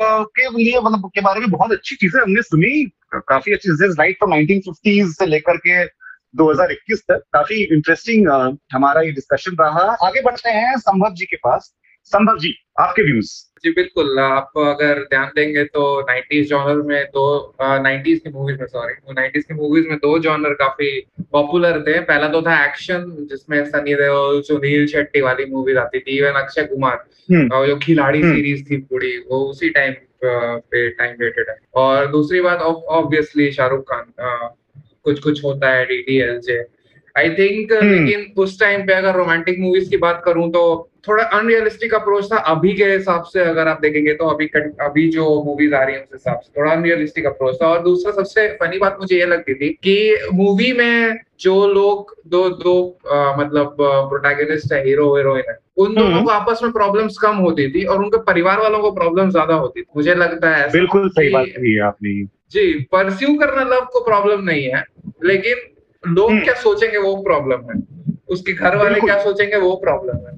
[0.00, 2.84] के लिए मतलब के बारे में बहुत अच्छी चीज़ें हमने सुनी।
[3.14, 5.84] काफ़ी अच्छी चीज़ें राइट फ्रॉम 1950s से लेकर के
[6.36, 8.28] 2021 तक। काफ़ी इंटरेस्टिंग
[8.72, 11.74] हमारा ये डिस्कशन रहा। आगे बढ़ते हैं संभव जी के पास।
[12.12, 13.30] संभव जी आपके व्यूज़
[13.64, 17.24] जी बिल्कुल आप अगर ध्यान देंगे तो 90s जॉनर में दो
[17.82, 20.90] नाइन्टीज की मूवीज़ में सॉरी 90s की मूवीज़ में दो जॉनर काफ़ी
[21.32, 26.18] पॉपुलर थे पहला तो था एक्शन जिसमें सनी देओल सुनील शेट्टी वाली मूवीज़ आती थी
[26.18, 29.94] इवन अक्षय कुमार हम्म। और जो खिलाड़ी हम्म। सीरीज़ थी पूरी वो उसी टाइम
[30.24, 34.12] पे टाइम डेटेड है और दूसरी बात ऑब्वियसली शाहरुख खान
[35.04, 36.64] कुछ कुछ होता है डीडीएलजे
[37.16, 41.24] आई थिंक हम्म। लेकिन उस टाइम पे अगर रोमांटिक मूवीज़ की बात करूँ तो थोड़ा
[41.24, 44.46] अनरियलिस्टिक अप्रोच था। अभी के हिसाब से अगर आप देखेंगे तो अभी
[44.82, 48.12] अभी जो मूवीज़ आ रही है उस हिसाब से थोड़ा अनरियलिस्टिक अप्रोच था। और दूसरा
[48.12, 52.74] सबसे फनी बात मुझे ये लगती थी कि मूवी में जो लोग दो दो
[53.06, 57.36] अ, मतलब प्रोटैगनिस्ट है हीरो हीरोइन है उन दोनों हम्म। को आपस में प्रॉब्लम्स कम
[57.38, 61.08] होती थी और उनके परिवार वालों को प्रॉब्लम ज़्यादा होती थी। मुझे लगता है बिल्कुल
[61.10, 64.82] सही बात कही है आपने। जी परस्यू करना लव को प्रॉब्लम नहीं है
[65.24, 65.56] लेकिन
[66.04, 67.80] लोग हम्म। क्या सोचेंगे वो प्रॉब्लम है।
[68.30, 70.36] उसके घर वाले क्या सोचेंगे वो प्रॉब्लम है।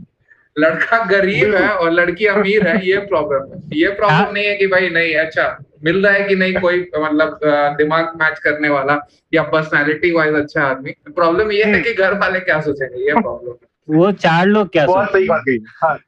[0.56, 4.54] लड़का गरीब है और लड़की अमीर है ये प्रॉब्लम है। ये हाँ। प्रॉब्लम नहीं है
[4.56, 5.46] कि भाई नहीं अच्छा
[5.84, 7.40] मिल रहा है कि नहीं कोई मतलब
[7.78, 8.98] दिमाग मैच करने वाला
[9.34, 13.04] या पर्सनालिटी वाइज अच्छा आदमी। प्रॉब्लम ये है हम्म। कि घर वाले क्या सोचेंगे?
[13.06, 13.54] ये प्रॉब्लम
[13.98, 15.44] वो चार लोग क्या बहुत सही बात
[15.82, 15.98] हाँ।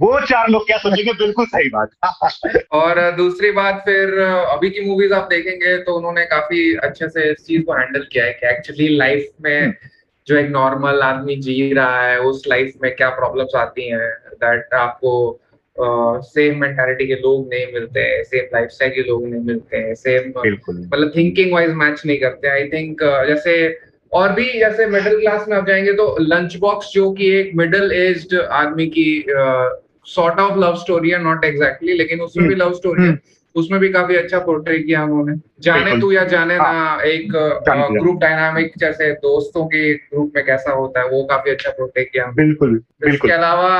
[0.00, 1.12] वो चार लोग क्या सोचेंगे?
[1.12, 6.74] बिल्कुल सही बात। और दूसरी बात फिर अभी की मूवीज़ आप देखेंगे तो उन्होंने काफ़ी
[6.84, 9.72] अच्छे से इस चीज़ को हैंडल किया है कि एक्चुअली लाइफ में
[10.28, 14.74] जो एक नॉर्मल आदमी जी रहा है उस लाइफ में क्या प्रॉब्लम्स आती हैं दैट
[14.74, 15.40] आपको
[16.22, 19.76] सेम uh, मेंटालिटी के लोग नहीं मिलते हैं सेम लाइफ स्टाइल के लोग नहीं मिलते
[19.76, 23.78] हैं सेम मतलब थिंकिंग वाइज मैच नहीं करते आई थिंक uh, जैसे
[24.12, 27.92] और भी जैसे मिडिल क्लास में आप जाएँगे तो लंच बॉक्स जो कि एक मिडिल
[27.92, 29.24] एज्ड आदमी की
[30.06, 33.18] सॉर्ट ऑफ़ लव स्टोरी है नॉट एग्जैक्टली लेकिन उसमें भी लव स्टोरी है। हम्म।
[33.56, 37.90] उसमें भी काफ़ी अच्छा पोर्ट्रे किया उन्होंने। जाने तू या जाने ना एक तू या-
[38.02, 42.26] ग्रुप डायनामिक जैसे दोस्तों के ग्रुप में कैसा होता है वो काफ़ी अच्छा पोर्ट्रे किया
[42.26, 43.72] बिल्कुल इसके अलावा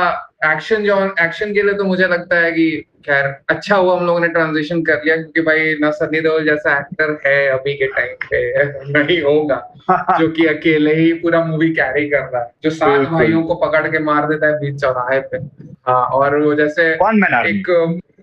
[0.53, 2.71] एक्शन जो एक्शन के लिए तो मुझे लगता है कि
[3.07, 6.79] खैर अच्छा हुआ हम लोगों ने ट्रांजिशन कर लिया क्योंकि भाई ना सनी देओल जैसा
[6.79, 8.65] एक्टर है अभी के टाइम पे
[8.99, 9.73] नहीं होगा
[10.21, 13.87] जो कि अकेले ही पूरा मूवी कैरी कर रहा है जो सात। भाइयों को पकड़
[13.89, 15.39] के मार देता है बीच चौराहे पे।
[15.87, 16.89] हाँ और वो जैसे
[17.47, 17.71] एक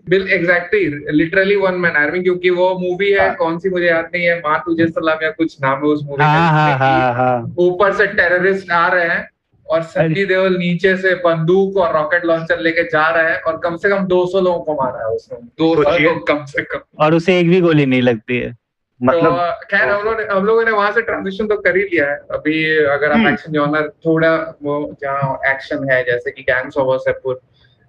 [0.08, 4.10] bill exactly literally one man army क्योंकि वो मूवी है हाँ। कौन सी मुझे याद
[4.14, 7.94] नहीं है माँ तुझे सलाम या कुछ नाम है उस मूवी हाँ हाँ हाँ ऊपर
[7.94, 9.28] से टेररिस्ट आ रहे हैं
[9.68, 13.76] और सनी देओल नीचे से बंदूक और रॉकेट लॉन्चर लेके जा रहा है और कम
[13.76, 17.14] से कम 200 लोगों को मारा है उसने 200 सोचिए। लोग कम से कम और
[17.14, 18.54] उसे एक भी गोली नहीं लगती है
[19.02, 21.84] मतलब तो खैर हम लोगों ने हम लोगों ने वहाँ से ट्रांजिशन तो कर ही
[21.84, 26.42] लिया है अभी अगर आप हम्म। एक्शन जॉनर थोड़ा वो जहाँ एक्शन है जैसे कि
[26.42, 27.42] गैंग्स ऑफ़ वासेपुर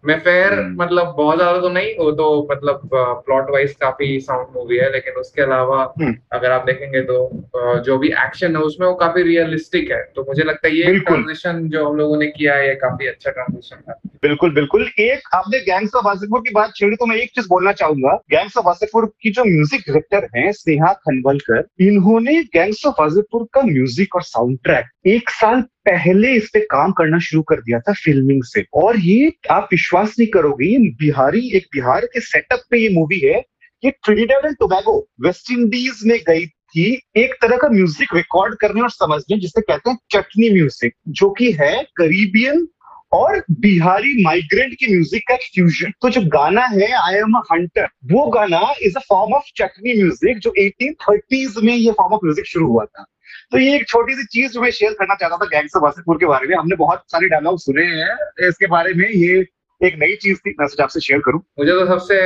[0.06, 4.56] में फेयर हम्म। मतलब बहुत ज़्यादा तो नहीं वो तो मतलब प्लॉट वाइज काफ़ी साउंड
[4.56, 8.86] मूवी है लेकिन उसके अलावा हम्म। अगर आप देखेंगे तो जो भी एक्शन है उसमें
[8.86, 12.54] वो काफ़ी रियलिस्टिक है तो मुझे लगता है ये। ट्रांजिशन जो हम लोगों ने किया
[12.54, 16.72] है ये काफ़ी अच्छा ट्रांजिशन है बिल्कुल बिल्कुल। एक, आपने गैंग्स ऑफ़ वासेपुर की बात
[16.76, 20.52] छेड़ी तो मैं एक चीज़ बोलना चाहूँगा। गैंग्स ऑफ़ वासेपुर की जो म्यूज़िक डायरेक्टर हैं,
[20.52, 26.50] स्नेहा खनवलकर, इन्होंने गैंग्स ऑफ़ वासेपुर का म्यूज़िक और साउंड ट्रैक एक साल पहले इस
[26.54, 30.76] पे काम करना शुरू कर दिया था फिल्मिंग से। और ये, आप विश्वास नहीं करोगे
[30.98, 33.38] बिहारी, एक बिहार के सेटअप पे ये मूवी है,
[33.82, 38.80] ये Trinidad and Tobago West Indies में गई थी, एक तरह का म्यूज़िक रिकॉर्ड करने
[38.82, 42.66] और समझने, जिसे कहते हैं चटनी म्यूज़िक जो कि है करीबियन
[43.14, 47.42] और बिहारी माइग्रेंट की म्यूज़िक का एक फ्यूजन तो जो गाना है आई एम अ
[47.50, 52.24] हंटर वो गाना is a form of chutney music जो 1830s में ये फॉर्म ऑफ़
[52.24, 53.04] म्यूज़िक शुरू हुआ था
[53.52, 56.16] तो ये एक छोटी सी चीज़ जो मैं शेयर करना चाहता था गैंग्स ऑफ़ वासेपुर
[56.16, 59.44] के बारे में हमने बहुत सारे डायलॉग सुने हैं इसके बारे में ये
[59.80, 62.18] एक नई चीज़ थी मैं आपसे शेयर करूँ मुझे तो सबसे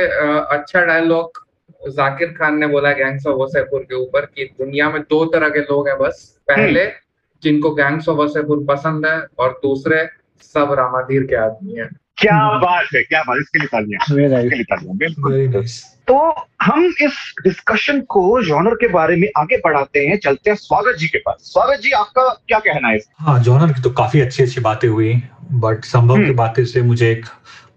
[0.51, 1.43] अच्छा डायलॉग
[1.89, 5.59] जाकिर खान ने बोला गैंग्स ऑफ़ वसेपुर के ऊपर कि दुनिया में दो तरह के
[5.63, 7.07] लोग हैं बस पहले हम्म।
[7.43, 10.07] जिनको गैंग्स ऑफ़ वसेपुर पसंद है और दूसरे
[10.43, 15.63] सब रामाधीर के आदमी हैं। क्या बात है क्या बात इसके लिए तालियाँ बिल्कुल।
[16.07, 16.15] तो
[16.61, 21.07] हम इस डिस्कशन को जॉनर के बारे में आगे बढ़ाते हैं चलते हैं स्वागत जी
[21.07, 24.61] के पास। स्वागत जी आपका क्या कहना है हाँ जॉनर की तो काफ़ी अच्छी अच्छी
[24.61, 25.13] बातें हुई
[25.51, 27.25] बट संभव की हम्म। बातें से मुझे एक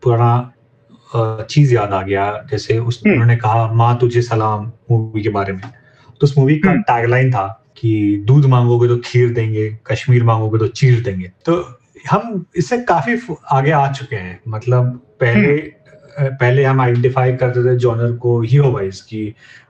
[0.03, 5.29] पुराना चीज़ याद आ गया। जैसे उस हम्म। उन्होंने कहा माँ तुझे सलाम मूवी के
[5.29, 9.69] बारे में। तो उस मूवी का टैगलाइन हम्म। था कि दूध मांगोगे तो खीर देंगे
[9.87, 11.61] कश्मीर मांगोगे तो चीर देंगे। तो
[12.11, 13.19] हम इससे काफ़ी
[13.53, 15.57] आगे आ चुके हैं मतलब पहले
[16.21, 19.23] पहले हम आइडेंटिफाई करते थे जॉनर को हीरो वाइज की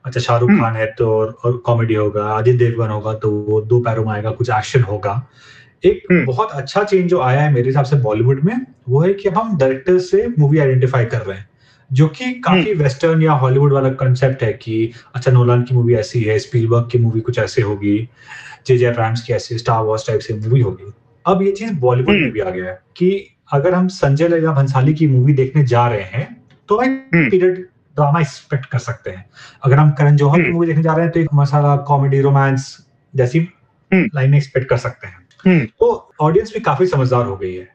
[0.04, 3.60] अच्छा शाहरुख हम्म। खान है तो और, और कॉमेडी होगा आदित्य देवगन होगा तो वो
[3.62, 5.14] दो पैरों में आएगा कुछ एक्शन होगा
[5.84, 8.54] एक हम्म। बहुत अच्छा चेंज जो आया है मेरे हिसाब से बॉलीवुड में
[8.88, 11.48] वो है कि अब हम डायरेक्टर से मूवी आइडेंटिफाई कर रहे हैं
[11.90, 15.94] जो कि काफ़ी वेस्टर्न हम्म। या हॉलीवुड वाला कंसेप्ट है कि अच्छा नोलान की मूवी
[15.94, 17.96] ऐसी है स्पीलबर्ग की मूवी कुछ ऐसे होगी
[18.66, 20.92] जे जे ब्रांड्स की ऐसी स्टार वॉर्स टाइप से मूवी होगी
[21.26, 23.10] अब ये चीज़ बॉलीवुड में भी आ गया है कि
[23.52, 26.26] अगर हम संजय लीला भंसाली की मूवी देखने जा रहे हैं
[26.68, 27.56] तो हम पीरियड
[27.96, 29.24] ड्रामा एक्सपेक्ट कर सकते हैं।
[29.64, 32.76] अगर हम करण जौहर की मूवी देखने जा रहे हैं तो एक मसाला कॉमेडी रोमांस
[33.14, 33.40] जैसी
[33.90, 37.68] लाइन एक्सपेक्ट कर सकते हैं। तो ऑडियंस भी काफ़ी समझदार हो गई है।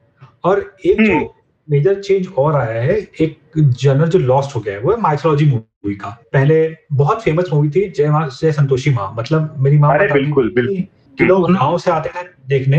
[0.43, 1.33] और एक जो
[1.67, 5.45] मेजर चेंज और आया है एक जनर जो लॉस्ट हो गया है वो है माइथोलॉजी
[5.45, 9.97] मूवी का। पहले बहुत फ़ेमस मूवी थी जय माँ जय संतोषी माँ। मतलब मेरी माँ
[9.99, 12.77] बिल्कुल बिल्कुल। लोग गाँव से आते थे देखने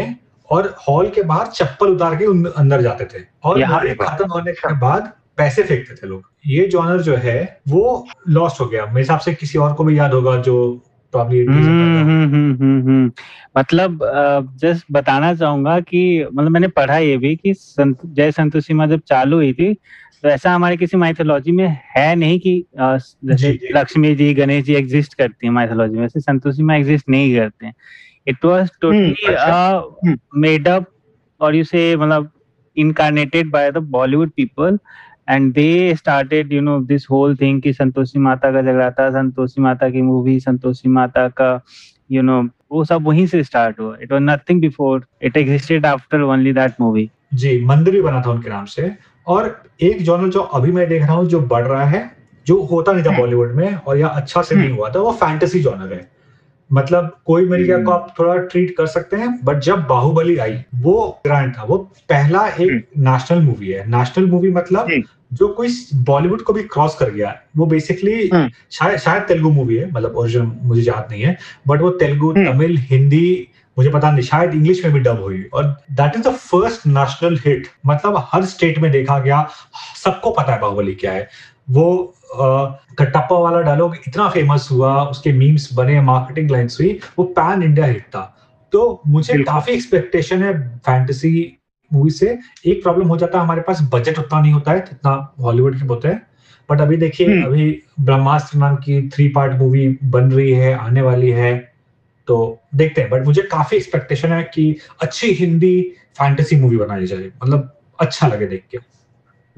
[0.50, 2.24] और हॉल के बाहर चप्पल उतार के
[2.58, 3.61] अंदर जाते थे। और
[3.94, 8.66] खत्म होने के बाद पैसे फेंकते थे लोग। ये जॉनर जो है वो लॉस्ट हो
[8.66, 10.84] गया। मेरे हिसाब से किसी और को भी याद होगा जो
[11.14, 13.11] हम्म, हम्म, हम्म,
[13.58, 13.98] मतलब
[14.62, 16.00] जस्ट बताना चाहूँगा कि
[16.34, 19.72] मतलब मैंने पढ़ा ये भी कि संत, जय संतोषी माँ जब चालू हुई थी
[20.22, 25.14] तो ऐसा हमारे किसी माइथोलॉजी में है नहीं कि जैसे लक्ष्मी जी गणेश जी एग्जिस्ट
[25.14, 27.74] करती है माइथोलॉजी में। वैसे संतोषी माँ एग्जिस्ट नहीं करते हैं।
[28.29, 30.87] It was totally made up
[31.41, 32.31] और यू से मतलब
[32.77, 34.79] incarnated by the Bollywood people
[35.31, 39.62] and they started you know this whole thing कि संतोषी माता का झगड़ा था संतोषी
[39.62, 41.61] माता की मूवी संतोषी माता का
[42.11, 46.21] यू नो वो सब वहीं से स्टार्ट हुआ। It was nothing before it existed after
[46.23, 48.91] only that movie जी मंदिर भी बना था उनके नाम से।
[49.27, 52.11] और एक जॉनर जो अभी मैं देख रहा हूँ जो बढ़ रहा है
[52.47, 53.19] जो होता नहीं था hmm.
[53.19, 56.17] बॉलीवुड में और या अच्छा से नहीं हुआ था वो फैंटेसी जॉनर है।
[56.70, 60.57] मतलब कोई मिल गया को आप थोड़ा ट्रीट कर सकते हैं बट जब बाहुबली आई
[60.76, 61.78] वो ग्रांड था वो
[62.09, 65.02] पहला एक नेशनल हम्म। मूवी है नेशनल मूवी मतलब हम्म।
[65.33, 65.68] जो कोई
[66.04, 70.16] बॉलीवुड को भी क्रॉस कर गया वो बेसिकली हम्म। शायद शायद तेलुगु मूवी है मतलब
[70.16, 71.37] ओरिजिनल मुझे याद नहीं है
[71.68, 75.64] बट वो तेलुगु तमिल हिंदी मुझे पता नहीं शायद इंग्लिश में भी डब हुई और
[75.92, 79.46] that is the first national hit मतलब हर स्टेट में देखा गया
[79.96, 81.28] सबको पता है बाहुबली क्या है
[81.70, 82.14] वो
[82.98, 87.87] कटप्पा वाला डायलॉग इतना फ़ेमस हुआ उसके मीम्स बने मार्केटिंग लाइन्स हुई वो पैन इंडिया
[87.87, 88.35] हिट था।
[88.72, 91.59] तो मुझे काफ़ी एक्सपेक्टेशन है फैंटेसी
[91.92, 95.35] मूवी से। एक प्रॉब्लम हो जाता है हमारे पास बजट उतना नहीं होता है जितना
[95.40, 96.26] हॉलीवुड के होते हैं।
[96.70, 101.02] बट अभी देखिए हम्म। अभी ब्रह्मास्त्र नाम की थ्री पार्ट मूवी बन रही है आने
[101.02, 101.72] वाली है।
[102.26, 107.31] तो देखते हैं। बट मुझे काफ़ी एक्सपेक्टेशन है कि अच्छी हिंदी फैंटेसी मूवी बनाई जाए।
[107.44, 108.78] मतलब अच्छा लगे देख के।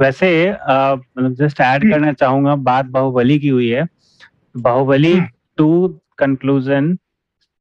[0.01, 3.87] वैसे मतलब जस्ट ऐड हम्म। करना चाहूँगा बात बाहुबली की हुई है।
[4.57, 5.21] Baahubali
[5.57, 6.97] two conclusion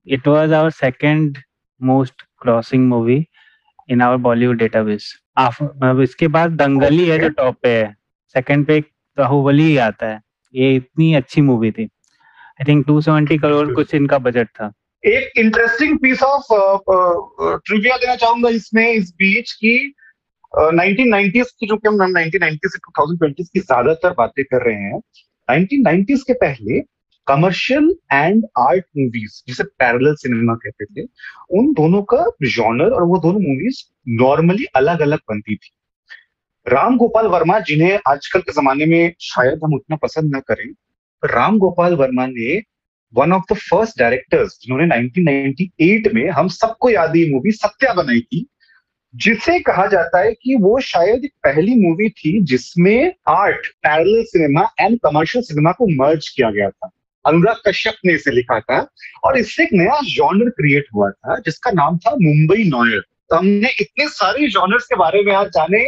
[0.07, 1.37] it was our second
[1.81, 3.25] most crossing movie
[3.89, 5.13] in our Bollywood database.
[5.39, 7.95] मतलब इसके बाद दंगली है जो टॉप पे है।
[8.35, 8.79] सेकंड पे
[9.17, 10.21] बाहुबली ही आता है।
[10.55, 14.71] ये इतनी अच्छी मूवी थी। आई थिंक 270 करोड़ कुछ इनका बजट था।
[15.03, 16.45] एक इंटरेस्टिंग पीस ऑफ़
[17.65, 19.93] ट्रिविया देना चाहूँगा इसमें इस बीच की।
[20.53, 24.43] नाइनटीन नाइनटीज की जो कि हम नाइनटीन नाइनटी से टू थाउज़ेंड ट्वेंटी की ज़्यादातर बातें
[24.43, 24.97] कर रहे हैं,
[25.49, 26.79] नाइनटीन नाइनटीज के पहले
[27.27, 31.07] कमर्शियल एंड आर्ट मूवीज़, जिसे पैरेलल सिनेमा कहते थे,
[31.51, 33.83] उन दोनों का जॉनर और वो दोनों मूवीज़
[34.21, 35.71] नॉर्मली अलग अलग बनती थी।
[36.65, 40.69] राम गोपाल वर्मा, जिन्हें आजकल के जमाने में शायद हम उतना पसंद ना करें
[41.23, 42.61] राम गोपाल वर्मा ने
[43.13, 48.19] one of the first directors जिन्होंने 1998 में हम सबको याद ये मूवी सत्या बनाई
[48.21, 48.45] थी।
[49.13, 54.97] जिसे कहा जाता है कि वो शायद पहली मूवी थी जिसमें art parallel cinema and
[54.99, 56.89] commercial cinema को मर्ज किया गया था।
[57.25, 58.79] अनुराग कश्यप ने इसे लिखा था
[59.23, 63.69] और इससे एक नया जॉनर क्रिएट हुआ था जिसका नाम था मुंबई नॉयर। तो हमने
[63.81, 65.83] इतने सारे जॉनर्स के बारे में आज जाने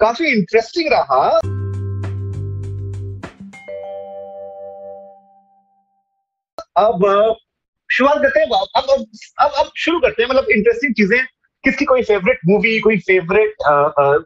[0.00, 1.22] काफ़ी इंटरेस्टिंग रहा।
[6.78, 7.36] अब
[7.90, 9.06] शुरुआत करते हैं अब अब
[9.40, 11.18] अब, अब शुरू करते हैं मतलब इंटरेस्टिंग चीज़ें
[11.64, 13.54] किसकी कोई फेवरेट मूवी कोई फेवरेट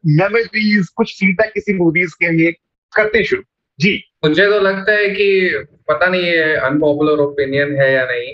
[0.07, 2.53] मेमोरीज कुछ फीडबैक किसी मूवीज़ के लिए
[2.97, 3.43] करते शुरू?
[3.81, 8.33] जी। मुझे तो लगता है कि पता नहीं ये अनपॉपुलर ओपिनियन है या नहीं।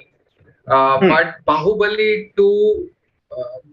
[1.11, 2.49] बट बाहुबली टू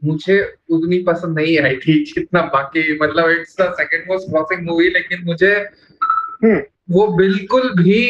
[0.04, 4.90] मुझे उतनी पसंद नहीं आई थी जितना बाकी मतलब it's the second most crossing movie
[4.90, 5.56] लेकिन मुझे
[6.44, 8.04] हम्म। वो बिल्कुल भी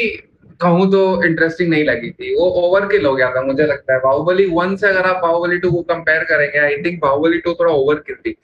[0.64, 4.00] कहूँ तो इंटरेस्टिंग नहीं लगी थी। वो ओवर किल हो गया था मुझे लगता है।
[4.00, 7.74] बाहुबली वन से अगर आप बाहुबली टू को कंपेयर करेंगे आई थिंक बाहुबली टू थोड़ा
[7.74, 8.36] ओवर किल थी।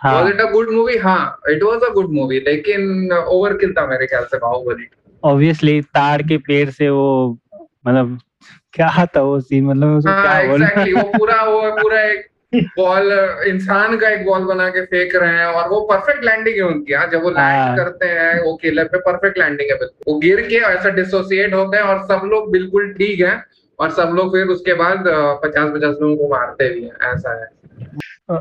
[0.00, 3.86] Was it a good movie हाँ it was a good movie लेकिन ओवर किल था
[3.86, 4.86] मेरे ख्याल से बाहुबली
[5.22, 7.08] ऑब्वियसली ताड़ के पेड़ से वो
[7.86, 8.18] मतलब
[8.74, 13.12] क्या था वो सीन मतलब उसको हाँ क्या एग्जैक्टली वो पूरा वो पूरा एक बॉल
[13.48, 16.92] इंसान का एक बॉल बना के फेंक रहे हैं और वो परफेक्ट लैंडिंग है उनकी
[16.92, 20.18] हाँ जब वो हाँ। लैंड करते हैं वो किले पे परफेक्ट लैंडिंग है बिल्कुल। वो
[20.18, 23.40] गिर के ऐसा डिसोसिएट होते हैं और सब लोग बिल्कुल ठीक है
[23.78, 25.04] और सब लोग फिर उसके बाद
[25.44, 27.48] पचास पचास लोगों को मारते भी हैं ऐसा है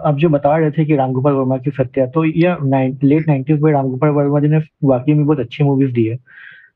[0.05, 2.55] अब जो बता रहे थे कि रामगोपाल वर्मा की सत्या तो ये
[3.03, 6.17] लेट नाइन्टीज में रामगोपाल वर्मा जी ने वाकई में बहुत अच्छी मूवीज़ दी है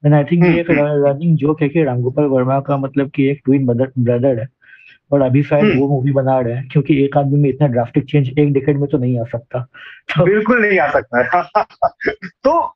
[0.05, 3.29] एंड आई थिंक ये एक हम्म, रनिंग जोक है कि रामगोपाल वर्मा का मतलब कि
[3.29, 4.47] एक ट्विन ब्रदर है
[5.11, 8.05] और अभी शायद हम्म। वो मूवी बना रहे हैं क्योंकि एक आदमी में इतना ड्राफ्टिक
[8.05, 9.59] चेंज एक डिकेड में तो नहीं आ सकता।
[10.17, 11.53] तो बिल्कुल नहीं आ सकता है।
[12.23, 12.75] तो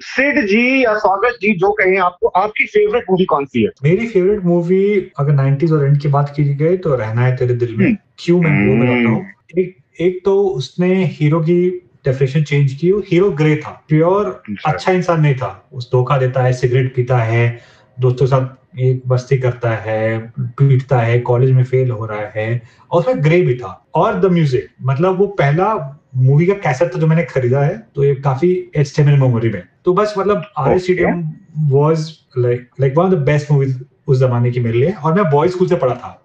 [0.00, 3.70] सिड जी या स्वागत जी जो कहें आपको आपकी फेवरेट मूवी कौन सी है?
[3.84, 7.54] मेरी फेवरेट मूवी अगर 90s और एंड की बात की जाए तो रहना है तेरे
[7.54, 9.26] दिल में। हम्म। क्यों मैं वो बताता हूँ
[9.58, 15.20] एक एक तो उसने हीरो की डेफिनेशन चेंज की हीरो ग्रे था। प्योर अच्छा। इंसान
[15.20, 17.58] नहीं था। उस धोखा देता है सिगरेट पीता है
[18.00, 20.18] दोस्तों के साथ एक मस्ती करता है
[20.58, 24.30] पीटता है कॉलेज में फेल हो रहा है और उसमें ग्रे भी था। और द
[24.32, 25.74] म्यूज़िक मतलब वो पहला
[26.16, 29.94] मूवी का कैसेट था जो मैंने खरीदा है तो ये काफ़ी एच मेमोरी में। तो
[29.94, 31.22] बस मतलब R S stadium
[31.70, 35.30] was like like one of the best movies उस जमाने की मेरे लिए। और मैं
[35.30, 36.16] बॉयज़ स्कूल से पढ़ा था।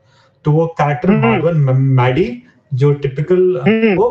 [0.45, 4.03] तो वो कैरेक्टर। माधवन मैडी जो टिपिकल हम्म, वो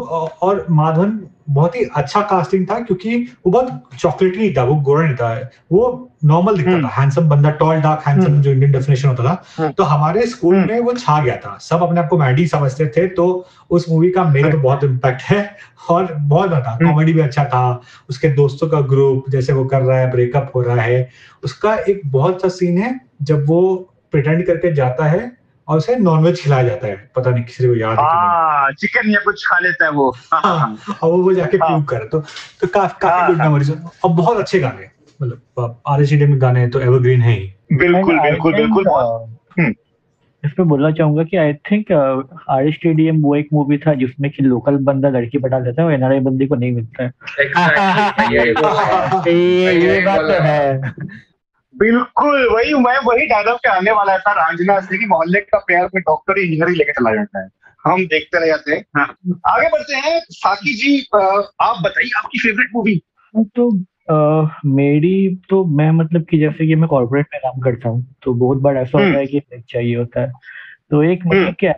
[0.43, 1.19] और माधवन
[1.51, 6.11] बहुत ही अच्छा कास्टिंग था क्योंकि वो बहुत चॉकलेटी था वो गोरा नहीं था। वो
[6.25, 9.73] नॉर्मल दिखता हम्म। था हैंडसम बंदा टॉल डार्क हैंडसम जो इंडियन डेफिनेशन होता था। हम्म।
[9.73, 12.87] तो हमारे स्कूल हम्म। में वो छा गया था। सब अपने आप को मैडी समझते
[12.87, 15.57] थे तो उस मूवी का मेरे पे बहुत इम्पैक्ट है।
[15.91, 17.81] और बहुत था हम्म। कॉमेडी भी अच्छा था।
[18.11, 21.09] उसके दोस्तों का ग्रुप जैसे वो कर रहा है ब्रेकअप हो रहा है।
[21.45, 26.43] उसका एक बहुत सा सीन है जब वो प्रिटेंड करके जाता है और उसे नॉनवेज
[26.43, 29.47] खिलाया जाता है। पता नहीं किसी को याद है कि नहीं। हाँ चिकन या कुछ
[29.47, 32.25] खा लेता है वो। हाँ, और वो वो जाके हाँ। प्रूव करे। तो
[32.61, 34.91] तो काफ़ी काफ़ी हाँ, गुड हाँ। मेमोरीज और बहुत अच्छे गाने।
[35.23, 39.29] मतलब आर एस में गाने तो एवरग्रीन है ही। बिल्कुल बिल्कुल बिल्कुल। uh,
[39.61, 39.75] हम्म।
[40.45, 41.93] इसमें बोलना चाहूँगा कि आई थिंक
[42.49, 45.95] आर स्टेडियम वो एक मूवी था जिसमें कि लोकल बंदा लड़की पटा लेता है और
[45.95, 50.81] एनआरआई बंदी को नहीं मिलता है। हूँ। ये बात तो है।
[51.79, 55.89] बिल्कुल वही मैं वही डायलॉग पे आने वाला था रांझना से कि मोहल्ले का प्यार
[55.95, 57.49] में डॉक्टर ही इंजीनियर ही लेके चला जाता है।
[57.85, 59.07] हम देखते रह जाते हैं। हाँ।
[59.49, 63.03] आगे बढ़ते हैं। साकी जी आप बताइए आपकी फेवरेट मूवी
[63.37, 63.71] तो
[64.11, 68.35] अ, मेरी तो मैं मतलब कि जैसे कि मैं कॉर्पोरेट में काम करता हूँ तो
[68.35, 70.33] बहुत बार ऐसा हम्म। होता है कि ब्रेक चाहिए होता है।
[70.91, 71.75] तो एक मतलब क्या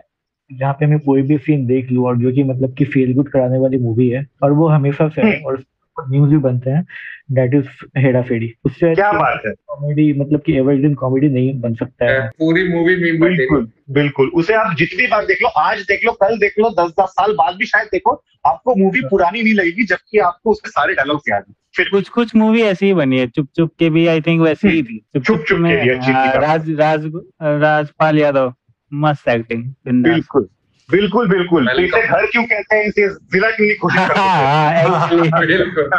[0.53, 3.29] जहाँ पे मैं कोई भी सीन देख लूँ और जो कि मतलब कि फील गुड
[3.29, 5.63] कराने वाली मूवी है और वो हमेशा से है और
[6.09, 6.85] न्यूज़ भी बनते हैं
[7.31, 7.65] दैट इज़
[7.97, 9.51] हेरा फेरी उससे क्या बात है?
[9.51, 14.53] कॉमेडी मतलब कि एवरग्रीन कॉमेडी नहीं बन सकता है। पूरी मूवी मीम बिल्कुल बिल्कुल। उसे
[14.53, 17.55] आप जितनी बार देख लो आज देख लो कल देख लो दस दस साल बाद
[17.55, 21.55] भी शायद देखो आपको मूवी पुरानी नहीं लगेगी जबकि आपको उसके सारे डायलॉग्स याद हैं।
[21.75, 24.67] फिर कुछ कुछ मूवी ऐसी ही बनी है चुप चुप के भी आई थिंक वैसी
[24.67, 28.53] ही थी। चुप चुप चुप के में भी अच्छी हाँ, राज राज राजपाल यादव
[28.93, 30.49] मस्त एक्टिंग बिल्कुल।
[30.91, 32.83] बिल्कुल बिल्कुल। तो इसे घर क्यों कहते हैं?
[32.83, 35.09] इसे जिला क्यों नहीं कोशिश हाँ हाँ
[35.47, 35.89] बिल्कुल।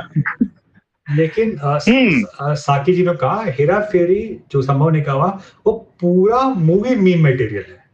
[1.17, 6.97] लेकिन हम्म। साकी जी ने कहा हेरा फेरी जो संभव ने कहा वो पूरा मूवी
[6.97, 7.85] मीम मटेरियल है।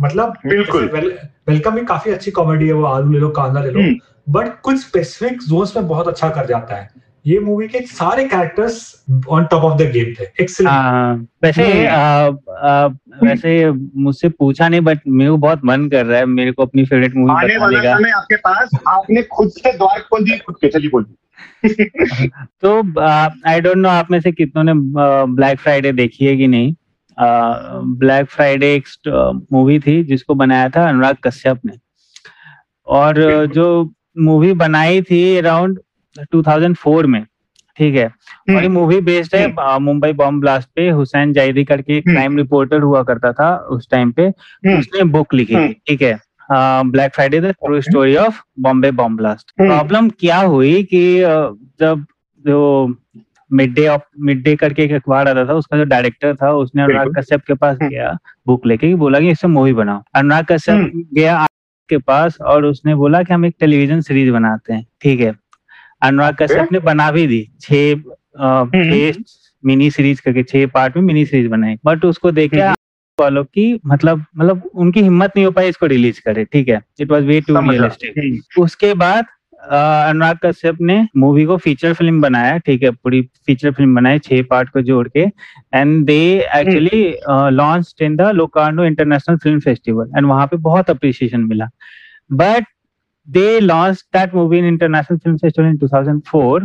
[0.00, 3.70] मतलब बिल्कुल। वेल, वेलकम में काफ़ी अच्छी कॉमेडी है वो आलू ले लो कांदा ले
[3.70, 3.96] लो। हम्म।
[4.28, 6.88] बट कुछ स्पेसिफिक जोन्स में बहुत अच्छा कर जाता है।
[7.26, 11.86] ये मूवी के सारे characters on top of the game थे। एक्सीलेंट हाँ वैसे हम्म।
[11.86, 12.86] आ, आ,
[13.22, 16.84] वैसे मुझसे पूछा नहीं बट मेरे को बहुत मन कर रहा है मेरे को अपनी
[16.84, 20.38] फेवरेट मूवी आने बताने वाला का। समय आपके पास आपने खुद से द्वार खोल दिए
[20.38, 21.14] खुद के चलिए बोलिए।
[22.62, 23.00] तो
[23.50, 24.72] आई डोंट नो आप में से कितनों ने
[25.34, 26.74] ब्लैक फ्राइडे देखी है कि नहीं।
[27.98, 28.84] ब्लैक फ्राइडे एक
[29.52, 31.72] मूवी थी जिसको बनाया था अनुराग कश्यप ने।
[32.86, 35.78] और जो मूवी बनाई थी अराउंड
[36.34, 37.24] 2004 में
[37.78, 38.06] ठीक है
[38.50, 42.36] और ये मूवी बेस्ड है मुंबई बॉम्ब ब्लास्ट पे हुसैन जायदी करके एक हम्म। क्राइम
[42.36, 46.18] रिपोर्टर हुआ करता था उस टाइम पे हम्म। उसने बुक लिखी थी हम्म। ठीक है
[46.90, 49.68] Black Friday the true story of Bombay bomb blast hmm.
[49.68, 51.02] Problem क्या हुई कि
[51.80, 52.04] जब
[52.44, 52.60] जो
[53.50, 56.82] mid day of mid day करके एक अखबार आता था उसका जो डायरेक्टर था उसने
[56.82, 60.74] अनुराग कश्यप के पास हम्म। गया बुक लेके बोला कि इससे मूवी बनाओ अनुराग कश्यप
[60.74, 61.46] हम्म। गया
[61.88, 65.32] के पास और उसने बोला कि हम एक टेलीविज़न सीरीज़ बनाते हैं ठीक है
[66.02, 67.94] अनुराग कश्यप ने बना भी दी। छह
[68.74, 69.20] छह
[69.64, 72.68] मिनी सीरीज़ करके छह पार्ट में मिनी सीरीज़ बनाई बट उसको देखे
[73.18, 76.80] वालों की मतलब मतलब उनकी हिम्मत नहीं हो पाई इसको रिलीज़ करे ठीक है?
[77.00, 79.24] It was way too realistic उसके बाद
[79.62, 82.90] अनुराग कश्यप ने मूवी को फीचर फ़िल्म बनाया ठीक है?
[82.90, 85.20] पूरी फीचर फ़िल्म बनाई छह पार्ट को जोड़ के।
[85.74, 86.20] And they
[86.56, 87.04] actually
[87.56, 91.68] launch in the Locarno International film festival and वहाँ पे बहुत अप्रिसिएशन मिला।
[92.32, 92.64] But
[93.28, 96.62] they launched that movie in International Film Festival in 2004,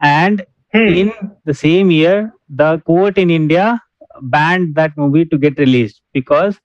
[0.00, 0.78] and hmm.
[0.78, 1.12] in
[1.44, 3.80] the same year, the court in India
[4.22, 6.60] banned that movie to get released because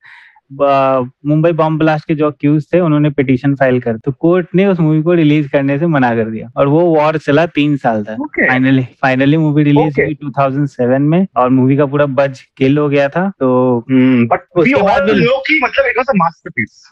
[0.52, 4.80] Mumbai bomb blast के जो accused थे उन्होंने petition file कर तो court ने उस
[4.80, 8.16] movie को release करने से मना कर दिया। और वो वॉर चला तीन साल तक।
[8.40, 13.08] फाइनली फाइनली मूवी रिलीज़ हुई 2007 में और मूवी का पूरा बज किल हो गया
[13.08, 16.90] था तो बट मतलब it was masterpiece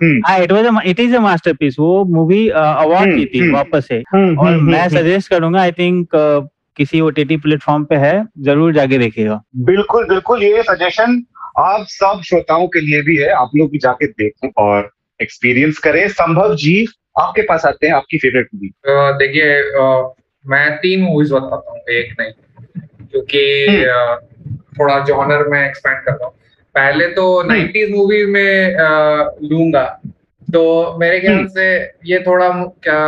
[0.87, 3.55] it is a masterpiece वो मूवी अवार्ड की hmm, hmm.
[3.55, 6.09] वापस से। Hmm, और मैं सजेस्ट करूँगा आई थिंक
[6.77, 11.23] किसी ओटीटी प्लेटफॉर्म पे है ज़रूर जाके देखिएगा। बिल्कुल बिल्कुल ये सजेशन
[11.59, 14.91] आप सब श्रोताओं के लिए भी है आप लोग भी जाके देखें और
[15.21, 16.87] एक्सपीरियंस करें। संभव जी
[17.21, 18.73] आपके पास आते हैं आपकी फेवरेट मूवी
[19.19, 19.55] देखिए
[20.45, 22.33] मैं तीन मूवीज़ बताता हूँ एक नहीं
[23.11, 26.35] क्योंकि हम्म। थोड़ा जॉनर में एक्सपेंड कर रहा हूँ।
[26.75, 28.77] पहले तो नाइन्टीज हम्म। मूवी में
[29.51, 29.85] लूँगा।
[30.49, 30.63] तो
[31.01, 31.65] मेरे ख्याल हम्म। से
[32.07, 32.49] ये थोड़ा
[32.85, 32.99] क्या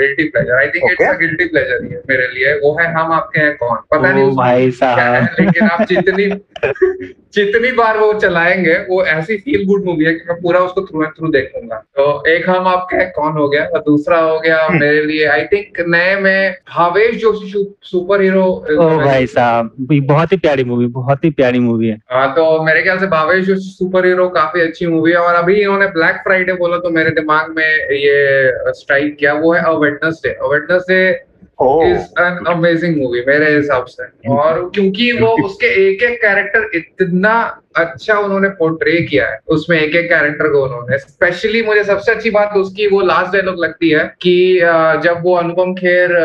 [0.00, 3.12] guilty pleasure I think it's a guilty pleasure ही है मेरे लिए। वो है हम
[3.12, 3.76] आपके हैं कौन?
[3.90, 6.28] पता नहीं भाई साहब। लेकिन आप जितनी
[7.34, 11.02] जितनी बार वो चलाएँगे वो ऐसी फील गुड मूवी है कि मैं पूरा उसको थ्रू
[11.02, 13.64] एंड थ्रू देखूँगा। तो एक हम आपके कौन हो गया?
[13.64, 17.52] और दूसरा हो गया हम्म। मेरे लिए आई थिंक नए में भावेश जोशी
[17.82, 22.62] सुपर हीरो भाई साहब बहुत ही प्यारी मूवी बहुत ही प्यारी मूवी है। हाँ तो
[22.62, 26.22] मेरे ख्याल से भावेश जोशी सुपर हीरो काफ़ी अच्छी मूवी है और अभी इन्होंने ब्लैक
[26.22, 29.62] फ्राइडे बोला तो मेरे दिमाग में ये स्ट्राइक किया वो है
[30.24, 31.27] a Wednesday a Wednesday Wednesday
[31.60, 37.62] is an amazing movie मेरे हिसाब से। और क्योंकि वो उसके एक एक कैरेक्टर इतना
[37.76, 42.30] अच्छा उन्होंने पोर्ट्रे किया है उसमें एक एक कैरेक्टर को उन्होंने। स्पेशली मुझे सबसे अच्छी
[42.30, 44.60] बात उसकी वो लास्ट डायलॉग लगती है कि
[45.04, 46.16] जब वो अनुपम खेर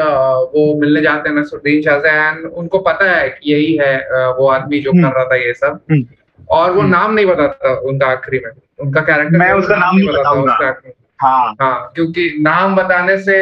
[0.55, 3.97] वो मिलने जाते हैं नसरुद्दीन शाह से एंड उनको पता है कि यही है
[4.33, 6.05] वो आदमी जो हम्म। कर रहा था ये सब। हम्म।
[6.49, 10.07] और वो हम्म। नाम नहीं बताता उनका आखिरी में। उनका कैरेक्टर मैं उसका नाम नहीं
[10.07, 10.73] बताऊँगा।
[11.23, 13.35] हाँ। हाँ क्योंकि नाम बताने से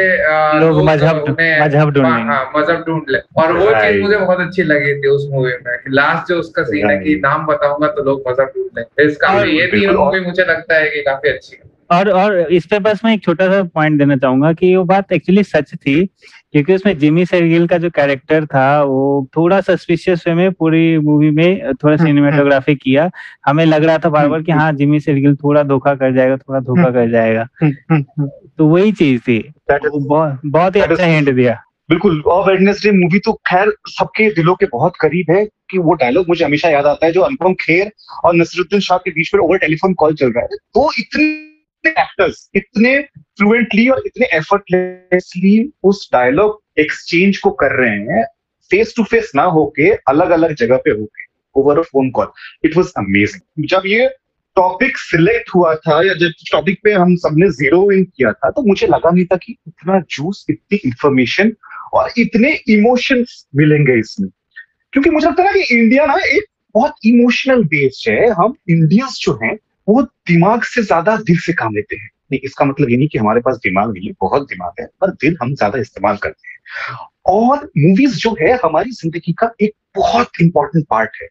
[0.60, 1.24] लोग मज़हब
[1.62, 5.26] मज़हब ढूंढ हाँ मज़हब ढूंढ ले। और वो चीज़ मुझे बहुत अच्छी लगी थी उस
[5.30, 9.06] मूवी में लास्ट जो उसका सीन है कि नाम बताऊँगा तो लोग मज़हब ढूंढ ले
[9.06, 12.78] इसका ये भी मूवी मुझे लगता है कि काफ़ी अच्छी है। और और इस पे
[12.78, 16.74] बस मैं एक छोटा सा पॉइंट देना चाहूँगा कि वो बात एक्चुअली सच थी क्योंकि
[16.74, 21.74] उसमें जिमी सेरगिल का जो कैरेक्टर था वो थोड़ा सस्पिशियस वे में पूरी मूवी में
[21.74, 23.10] थोड़ा सिनेमाटोग्राफी किया।
[23.46, 26.60] हमें लग रहा था बार बार कि हाँ जिमी सेरगिल थोड़ा धोखा कर जाएगा थोड़ा
[26.60, 27.46] धोखा कर जाएगा।
[28.58, 29.38] तो वही चीज़ थी।
[29.70, 34.92] बहुत ही अच्छा हिंट दिया। बिल्कुल और वेडनेसडे मूवी तो खैर सबके दिलों के बहुत
[35.00, 37.90] करीब है कि वो डायलॉग मुझे हमेशा याद आता है जो अनुपम खेर
[38.24, 41.24] और नसरुद्दीन शाह के बीच में ओवर टेलीफोन कॉल चल रहा है। तो इतनी
[41.90, 42.98] एक्टर्स इतने
[43.38, 48.24] फ्लुएंटली और इतने एफर्टलेसली उस डायलॉग एक्सचेंज को कर रहे हैं
[48.70, 51.24] फेस टू फेस ना होके अलग अलग जगह पे होके
[51.56, 52.26] over a phone call
[52.64, 54.08] it was amazing जब ये
[54.56, 58.62] टॉपिक सिलेक्ट हुआ था, या जब टॉपिक पे हम सबने ज़ीरो इन किया था तो
[58.62, 61.52] मुझे लगा नहीं था कि इतना जूस इतनी इंफॉर्मेशन
[61.94, 64.28] और इतने इमोशंस मिलेंगे इसमें।
[64.92, 69.18] क्योंकि मुझे लगता है ना कि इंडिया ना एक बहुत इमोशनल बेस्ड है। हम इंडियंस
[69.22, 69.56] जो हैं
[69.88, 73.18] वो दिमाग से ज़्यादा दिल से काम लेते हैं। नहीं, इसका मतलब ये नहीं कि
[73.18, 76.96] हमारे पास दिमाग नहीं है, बहुत दिमाग है, पर दिल हम ज़्यादा इस्तेमाल करते हैं।
[77.26, 81.28] और मूवीज़ जो है, हमारी ज़िंदगी का एक बहुत इंपॉर्टेंट पार्ट है।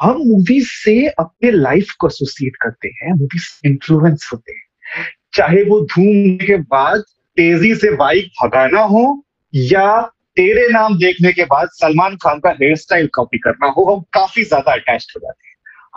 [0.00, 5.80] हम मूवीज़ से अपने लाइफ को एसोसिएट करते हैं मूवीज़ इन्फ्लुएंस होते हैं। चाहे वो
[5.80, 7.00] धूम के बाद
[7.36, 9.24] तेज़ी से बाइक भगाना हो,
[9.54, 10.00] या
[10.36, 14.44] तेरे नाम देखने के बाद सलमान खान का हेयर स्टाइल कॉपी करना हो, हम काफ़ी
[14.44, 15.45] ज़्यादा अटैच हो जाते हैं।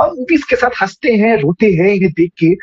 [0.01, 2.53] हम मूवीज़ के साथ हँसते हैं, रोते हैं इन्हें देख के।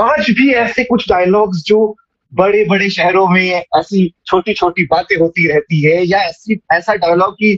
[0.00, 1.96] आज भी ऐसे कुछ डायलॉग्स जो
[2.34, 7.34] बड़े बड़े शहरों में ऐसी छोटी छोटी बातें होती रहती है, या ऐसी, ऐसा डायलॉग
[7.34, 7.56] की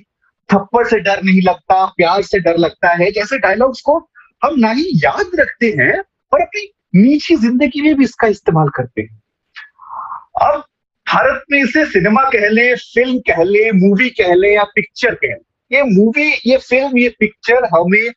[0.53, 3.99] थप्पड़ से डर नहीं लगता, प्यार से डर लगता है, जैसे डायलॉग्स को
[4.45, 9.03] हम ना ही याद रखते हैं, पर अपनी निजी ज़िंदगी में भी इसका इस्तेमाल करते
[9.03, 9.23] हैं।
[10.43, 10.65] अब
[11.07, 15.29] भारत में इसे सिनेमा कह ले फ़िल्म कह ले मूवी कह ले या पिक्चर कह
[15.29, 18.09] ले। ये मूवी ये फ़िल्म ये पिक्चर हमें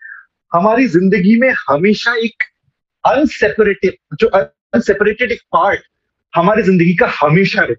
[0.51, 2.43] हमारी ज़िंदगी में हमेशा एक
[3.03, 5.81] अनसेपरेटेड जो अनसेपरेटेड एक पार्ट
[6.33, 7.75] हमारी ज़िंदगी का हमेशा रहे।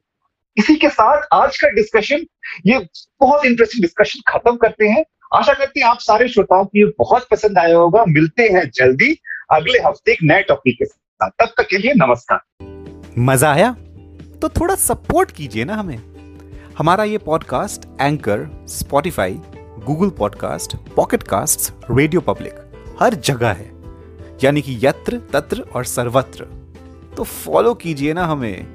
[0.57, 2.25] इसी के साथ आज का डिस्कशन
[2.67, 2.79] ये
[3.21, 5.05] बहुत इंटरेस्टिंग डिस्कशन खत्म करते हैं।
[5.35, 9.13] आशा करते हैं आप सारे श्रोताओं को ये बहुत पसंद आया होगा। मिलते हैं जल्दी
[9.53, 13.73] अगले हफ़्ते एक नए टॉपिक के साथ। तब तक के लिए नमस्कार। मज़ा आया?
[14.43, 15.97] तो थोड़ा सपोर्ट कीजिए ना हमें।
[16.79, 19.41] हमारा ये podcast anchor Spotify
[19.87, 22.55] Google podcast pocket cast radio public
[23.01, 23.73] हर जगह है।
[24.45, 26.45] यानी कि यत्र, तत्र और सर्वत्र।
[27.17, 28.67] तो फॉलो कीजिए ना हमें।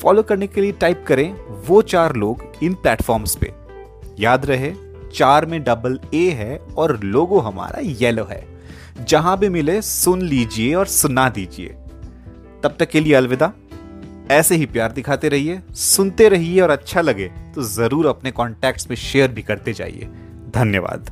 [0.00, 1.32] फॉलो करने के लिए टाइप करें
[1.66, 3.52] वो चार लोग इन प्लेटफॉर्म्स पे।
[4.18, 4.72] याद रहे,
[5.14, 8.46] चार में डबल ए है और लोगो हमारा येलो है।
[9.08, 11.68] जहाँ भी मिले सुन लीजिए और सुना दीजिए।
[12.62, 13.52] तब तक के लिए अलविदा।
[14.30, 18.96] ऐसे ही प्यार दिखाते रहिए, सुनते रहिए और अच्छा लगे तो ज़रूर अपने कॉन्टैक्ट्स में
[18.96, 20.08] शेयर भी करते जाइए।
[20.54, 21.10] धन्यवाद।